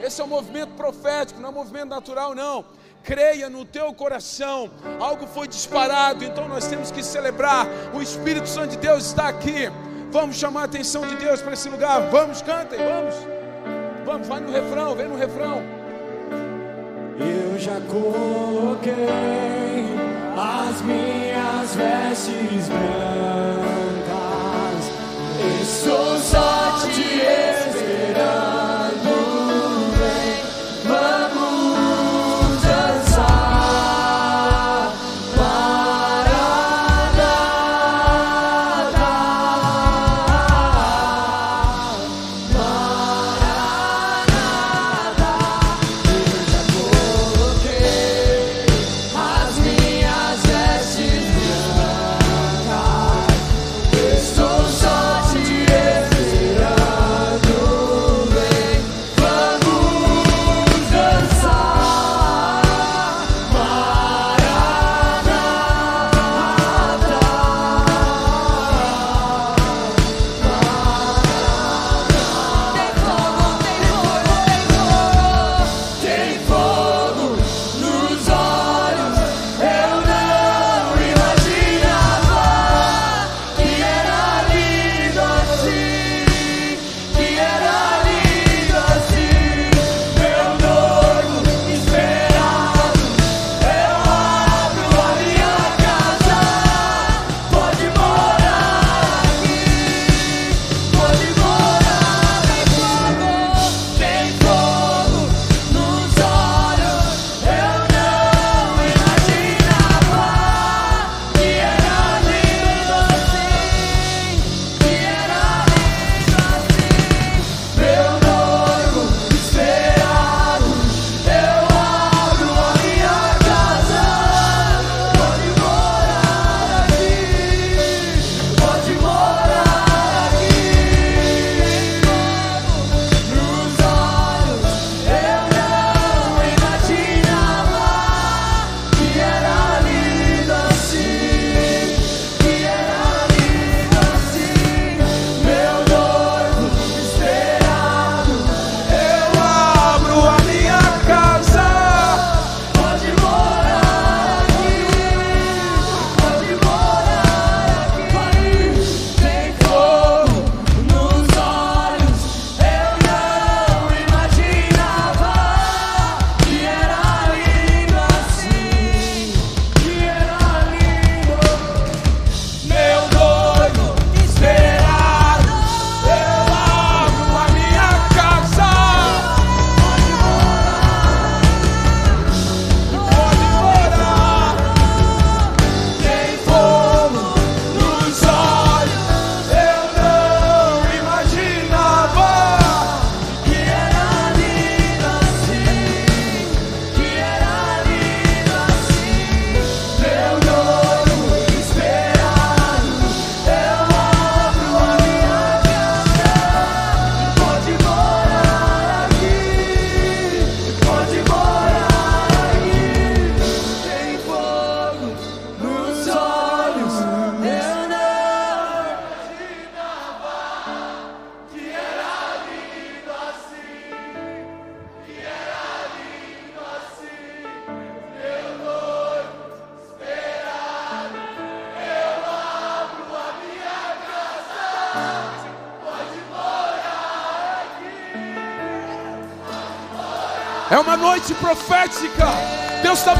[0.00, 2.64] Esse é um movimento profético, não é um movimento natural, não.
[3.04, 7.66] Creia no teu coração, algo foi disparado, então nós temos que celebrar.
[7.92, 9.70] O Espírito Santo de Deus está aqui.
[10.10, 12.00] Vamos chamar a atenção de Deus para esse lugar.
[12.10, 13.14] Vamos, cantem, vamos.
[14.06, 15.62] Vamos, vai no refrão, vem no refrão.
[17.20, 18.94] Eu já coloquei
[20.34, 24.04] as minhas vestes brancas.
[25.60, 26.73] Estou só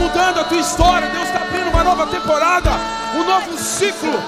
[0.04, 1.08] mudando a tua história.
[1.08, 2.70] Deus está abrindo uma nova temporada,
[3.16, 4.22] um novo ciclo.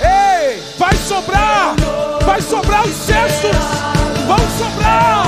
[0.00, 0.26] Ei!
[1.06, 1.76] sobrar,
[2.24, 3.56] vai sobrar os cestos,
[4.26, 5.25] vão sobrar,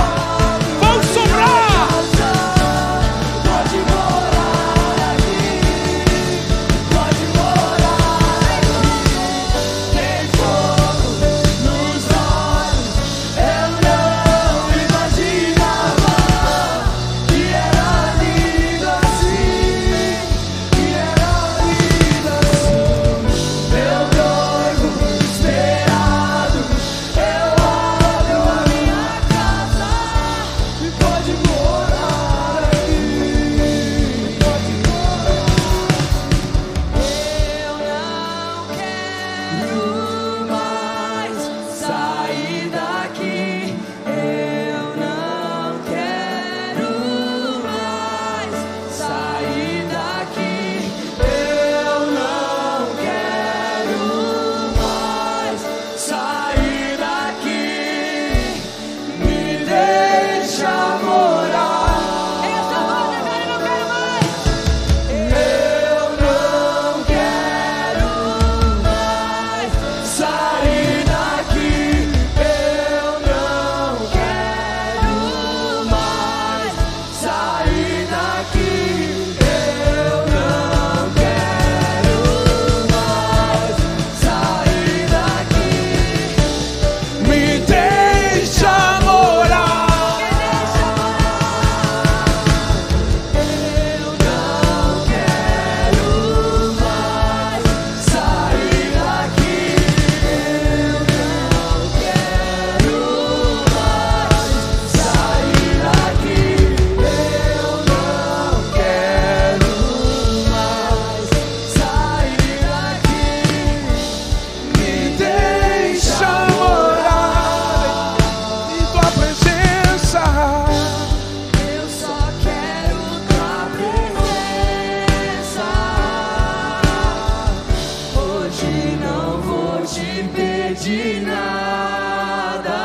[130.79, 132.79] pedir nada.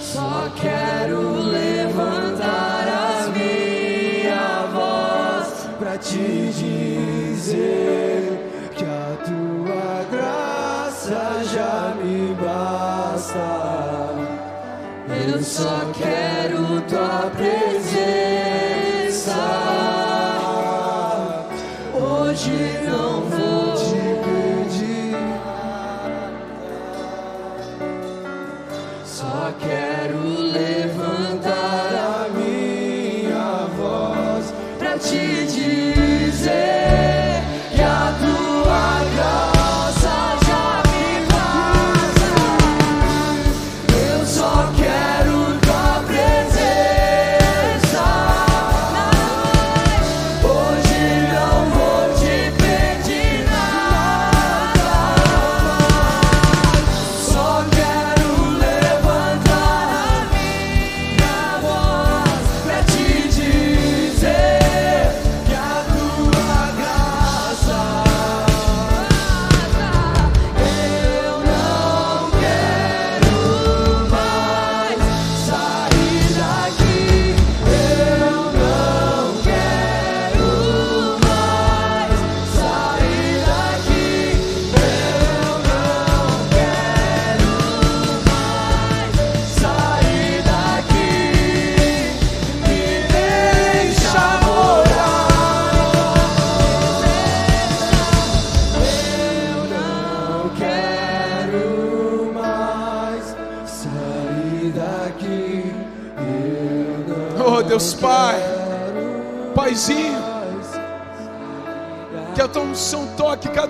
[0.00, 7.60] Só quero levantar a minha voz pra te dizer
[8.74, 13.62] que a tua graça já me basta.
[15.28, 15.91] Eu só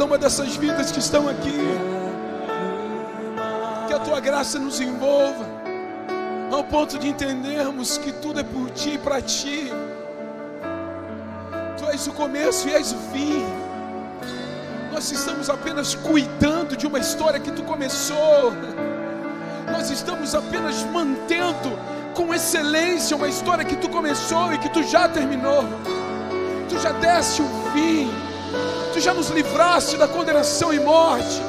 [0.03, 1.61] cada uma dessas vidas que estão aqui,
[3.87, 5.47] que a tua graça nos envolva,
[6.51, 9.71] ao ponto de entendermos que tudo é por ti e para ti.
[11.79, 13.45] Tu és o começo e és o fim.
[14.93, 18.53] Nós estamos apenas cuidando de uma história que tu começou.
[19.71, 21.79] Nós estamos apenas mantendo
[22.15, 25.63] com excelência uma história que tu começou e que tu já terminou.
[26.69, 28.32] Tu já deste o fim.
[28.93, 31.43] Tu já nos livraste da condenação e morte.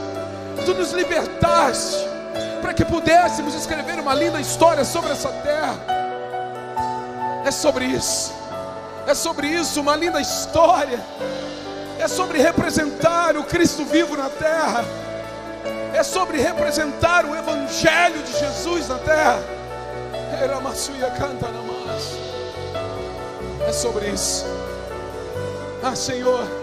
[0.66, 1.98] Tu nos libertaste
[2.62, 5.76] para que pudéssemos escrever uma linda história sobre essa terra.
[7.46, 8.34] É sobre isso.
[9.06, 11.04] É sobre isso, uma linda história.
[12.00, 14.86] É sobre representar o Cristo vivo na terra.
[15.94, 19.40] é sobre representar o Evangelho de Jesus na terra.
[23.68, 24.46] É sobre isso.
[25.84, 26.63] Ah, Senhor,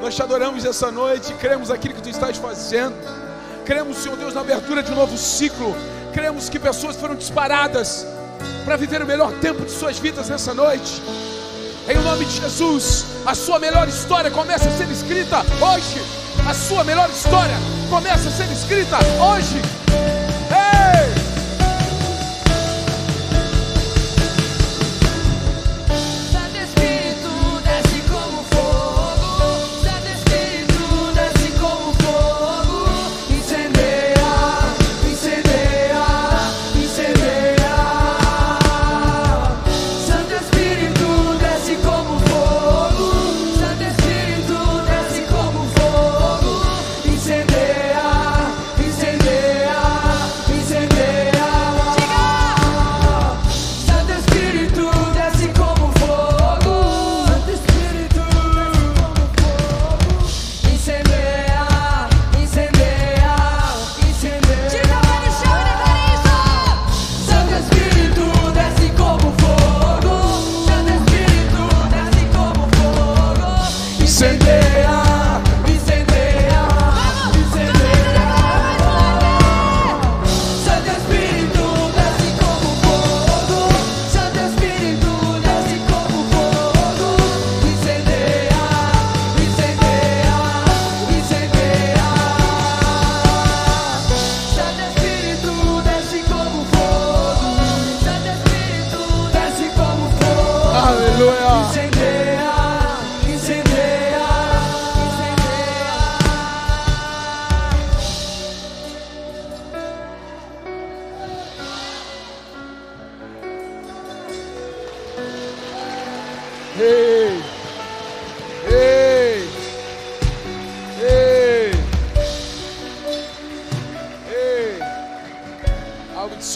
[0.00, 2.96] nós te adoramos essa noite, cremos naquilo que tu estás fazendo.
[3.64, 5.76] Cremos, Senhor Deus, na abertura de um novo ciclo.
[6.12, 8.06] Cremos que pessoas foram disparadas
[8.64, 11.02] para viver o melhor tempo de suas vidas nessa noite.
[11.88, 16.00] Em nome de Jesus, a sua melhor história começa a ser escrita hoje.
[16.48, 17.56] A sua melhor história
[17.90, 19.60] começa a ser escrita hoje.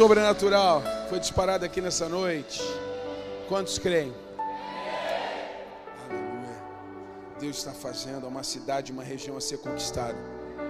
[0.02, 2.60] Sobrenatural foi disparado aqui nessa noite.
[3.48, 4.12] Quantos creem?
[6.04, 6.56] Aleluia.
[7.38, 10.18] Deus está fazendo uma cidade, uma região a ser conquistada.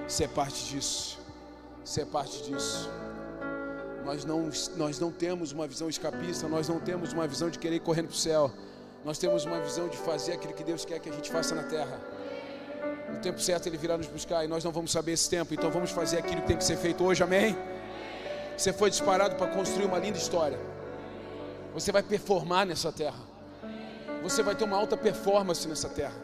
[0.06, 1.18] Você é parte disso.
[1.82, 2.90] Você é parte disso.
[4.04, 7.76] Nós não, nós não temos uma visão escapista, nós não temos uma visão de querer
[7.76, 8.52] ir correndo para o céu.
[9.02, 11.62] Nós temos uma visão de fazer aquilo que Deus quer que a gente faça na
[11.62, 11.98] terra.
[13.10, 15.70] No tempo certo Ele virá nos buscar e nós não vamos saber esse tempo, então
[15.70, 17.56] vamos fazer aquilo que tem que ser feito hoje, amém?
[18.62, 20.56] Você foi disparado para construir uma linda história.
[21.74, 23.18] Você vai performar nessa terra.
[24.22, 26.14] Você vai ter uma alta performance nessa terra.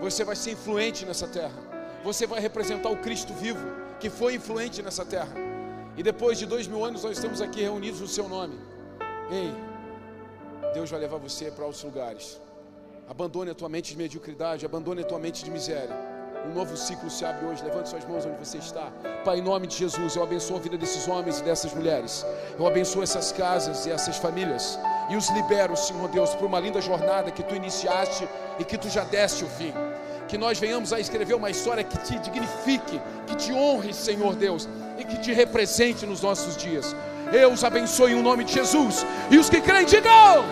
[0.00, 1.58] Você vai ser influente nessa terra.
[2.02, 3.60] Você vai representar o Cristo vivo,
[4.00, 5.34] que foi influente nessa terra.
[5.98, 8.58] E depois de dois mil anos nós estamos aqui reunidos no seu nome.
[9.30, 9.52] Ei,
[10.72, 12.40] Deus vai levar você para outros lugares.
[13.06, 16.09] Abandone a tua mente de mediocridade, abandone a tua mente de miséria.
[16.46, 17.62] Um novo ciclo se abre hoje.
[17.62, 18.88] Levante suas mãos onde você está.
[19.24, 22.24] Pai, em nome de Jesus, eu abençoo a vida desses homens e dessas mulheres.
[22.58, 24.78] Eu abençoo essas casas e essas famílias.
[25.10, 28.88] E os libero, Senhor Deus, para uma linda jornada que tu iniciaste e que tu
[28.88, 29.72] já deste o fim.
[30.28, 34.68] Que nós venhamos a escrever uma história que te dignifique, que te honre, Senhor Deus,
[34.98, 36.94] e que te represente nos nossos dias.
[37.32, 39.04] Eu os abençoo em nome de Jesus.
[39.30, 40.44] E os que creem, digam.